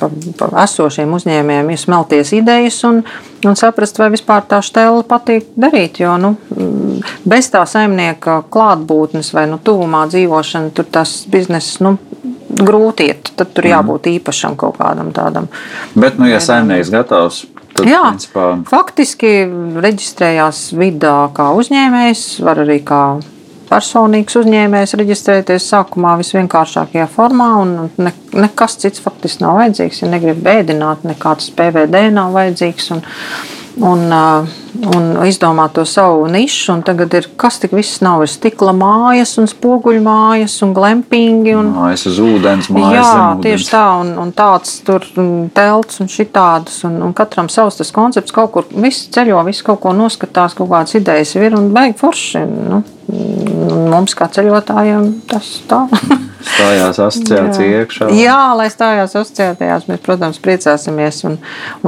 pa, 0.00 0.10
pa 0.40 0.50
esošiem 0.64 1.12
uzņēmējiem, 1.18 1.72
izsmelties 1.74 2.32
idejas 2.38 2.80
un, 2.88 3.02
un 3.46 3.58
saprast, 3.58 4.00
vai 4.00 4.10
vispār 4.14 4.46
tā 4.50 4.60
stela 4.66 5.02
patīk 5.06 5.50
darīt. 5.58 6.02
Jo 6.02 6.16
nu, 6.20 6.34
bez 7.28 7.50
tā 7.52 7.64
saimnieka 7.68 8.42
klātbūtnes 8.52 9.32
vai 9.36 9.48
nu, 9.50 9.60
tuvumā 9.62 10.06
dzīvošana, 10.10 10.74
tur 10.76 10.90
tas 10.90 11.20
bizness. 11.30 11.80
Nu, 11.84 11.98
Grūti 12.58 13.04
iet, 13.06 13.28
tad 13.36 13.52
tur 13.54 13.66
mhm. 13.66 13.70
jābūt 13.74 14.06
īpašam 14.16 14.56
kaut 14.58 14.80
kādam 14.80 15.12
tādam. 15.14 15.46
Bet, 15.94 16.16
nu, 16.18 16.26
ja 16.26 16.40
saimnieks 16.42 16.90
gatavs 16.90 17.44
Tad, 17.74 17.86
Jā, 17.86 18.02
principā... 18.08 18.46
faktiski 18.68 19.32
reģistrējās 19.84 20.62
vidā 20.78 21.16
kā 21.36 21.50
uzņēmējs, 21.58 22.22
var 22.46 22.62
arī 22.64 22.78
kā 22.86 23.02
personīgs 23.68 24.38
uzņēmējs 24.40 24.96
reģistrēties 24.98 25.68
sākumā 25.72 26.14
visvienkāršākajā 26.22 27.06
formā, 27.12 27.50
un 27.62 27.74
ne, 28.00 28.14
nekas 28.32 28.78
cits 28.82 29.02
faktiski 29.04 29.44
nav 29.44 29.58
vajadzīgs. 29.60 30.02
Ja 30.02 30.10
negrib 30.12 30.40
bēdināt, 30.44 31.04
nekāds 31.08 31.50
PVD 31.56 32.08
nav 32.14 32.32
vajadzīgs. 32.36 32.90
Un, 32.96 33.04
un, 33.84 34.04
un 34.88 35.06
izdomāt 35.26 35.74
to 35.76 35.84
savu 35.88 36.26
nišu. 36.30 36.78
Tagad 36.86 37.14
ir 37.18 37.28
kas 37.40 37.58
tik 37.62 37.74
viss 37.76 38.02
nav. 38.04 38.22
Ir 38.24 38.30
stikla 38.32 38.74
mājas, 38.76 39.34
un 39.40 39.48
spoguļu 39.50 40.02
mājas, 40.04 40.58
un 40.66 40.74
glempingi. 40.76 41.54
Un, 41.58 41.72
mājas 41.76 42.06
uz 42.10 42.20
ūdens, 42.22 42.70
mājas 42.74 42.98
jā, 42.98 43.08
zem 43.08 43.42
tieši 43.46 43.70
tā, 43.72 43.84
un, 44.02 44.14
un 44.22 44.32
tāds 44.36 44.78
tur 44.86 45.06
telts 45.56 46.02
un 46.02 46.12
šitādas. 46.12 46.80
Un, 46.88 47.00
un 47.08 47.16
katram 47.16 47.50
savs 47.52 47.80
tas 47.80 47.92
koncepts 47.94 48.34
kaut 48.34 48.54
kur, 48.54 48.70
viss 48.74 49.08
ceļo, 49.14 49.40
viss 49.48 49.66
kaut 49.66 49.82
ko 49.84 49.96
noskatās, 49.96 50.56
kaut 50.58 50.70
kādas 50.72 50.98
idejas 50.98 51.34
ir 51.38 51.58
un 51.58 51.72
beig 51.74 51.98
forši. 51.98 52.44
Nu, 52.46 52.82
mums 53.88 54.16
kā 54.18 54.30
ceļotājiem 54.32 55.12
tas 55.30 55.54
tā. 55.70 55.86
stājās 56.54 56.98
asociācija 57.02 57.82
iekšā. 57.82 58.08
Jā, 58.16 58.38
lai 58.58 58.68
stājās 58.72 59.14
asociētajās, 59.14 59.86
mēs, 59.90 60.00
protams, 60.04 60.40
priecāsimies. 60.42 61.20
Un, 61.28 61.36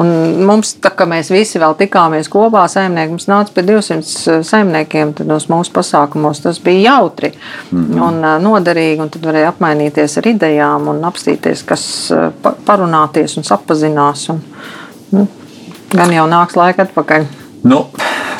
un 0.00 0.10
mums, 0.46 0.74
tā 0.82 0.92
kā 0.96 1.06
mēs 1.10 1.32
visi 1.32 1.60
vēl 1.62 1.76
tikāmies 1.78 2.30
kopā, 2.32 2.66
saimnieki, 2.70 3.14
mums 3.14 3.28
nāca 3.30 3.54
pie 3.56 3.64
200 3.68 4.40
saimniekiem 4.46 5.14
nos 5.28 5.48
mūsu 5.52 5.74
pasākumos. 5.76 6.42
Tas 6.44 6.60
bija 6.64 6.94
jautri 6.94 7.32
mm 7.32 7.86
-hmm. 7.86 8.02
un 8.08 8.42
noderīgi, 8.46 9.00
un 9.02 9.10
tad 9.10 9.26
varēja 9.26 9.52
apmainīties 9.54 10.18
ar 10.18 10.30
idejām 10.34 10.88
un 10.88 11.04
apstīties, 11.04 11.64
kas 11.66 11.84
parunāties 12.66 13.36
un 13.36 13.44
sapazinās. 13.44 14.28
Un, 14.28 14.42
nu, 15.10 15.28
gan 15.94 16.12
jau 16.12 16.26
nāks 16.26 16.56
laika 16.56 16.82
atpakaļ. 16.82 17.24
Nu, 17.62 17.86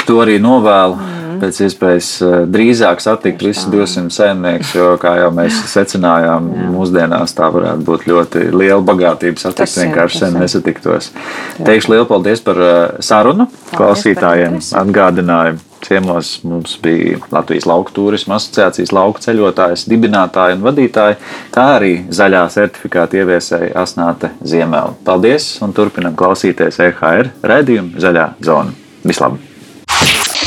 to 0.07 0.21
arī 0.23 0.39
novēlu. 0.41 0.95
Mm 0.95 1.20
pēc 1.41 1.61
iespējas 1.67 2.11
eh, 2.25 2.37
drīzāk 2.51 3.03
satikt 3.03 3.45
visus 3.45 3.69
200 3.73 4.13
saimniekus, 4.15 4.75
jo, 4.77 4.91
kā 5.01 5.17
jau 5.21 5.31
mēs 5.35 5.63
secinājām, 5.73 6.51
jā. 6.55 6.69
mūsdienās 6.75 7.35
tā 7.37 7.49
varētu 7.55 7.87
būt 7.89 8.07
ļoti 8.11 8.45
liela 8.55 8.83
bagātība 8.85 9.43
satikt 9.43 9.81
vienkārši 9.83 10.23
sen 10.25 10.39
nesatiktos. 10.41 11.11
Jā. 11.15 11.67
Teikšu 11.71 11.95
lielu 11.95 12.07
paldies 12.11 12.45
par 12.45 12.63
eh, 12.67 12.79
sarunu 13.05 13.51
klausītājiem, 13.75 14.61
atgādinājumu. 14.85 15.67
Ciemos 15.81 16.43
mums 16.45 16.75
bija 16.83 17.17
Latvijas 17.33 17.65
Lauku 17.65 17.95
turisma 17.97 18.37
asociācijas 18.37 18.93
lauku 18.93 19.23
ceļotājs, 19.25 19.87
dibinātāja 19.89 20.59
un 20.59 20.67
vadītāja, 20.67 21.17
kā 21.55 21.67
arī 21.79 21.95
zaļā 22.13 22.45
certifikāta 22.53 23.23
ieviesēja 23.23 23.73
Asnāte 23.81 24.35
Ziemēla. 24.45 24.99
Paldies 25.09 25.55
un 25.65 25.73
turpinam 25.73 26.19
klausīties 26.21 26.83
EHR 26.85 27.33
raidījumu 27.41 27.97
Zaļā 28.03 28.35
zona. 28.45 28.77
Vislabāk! 29.09 29.50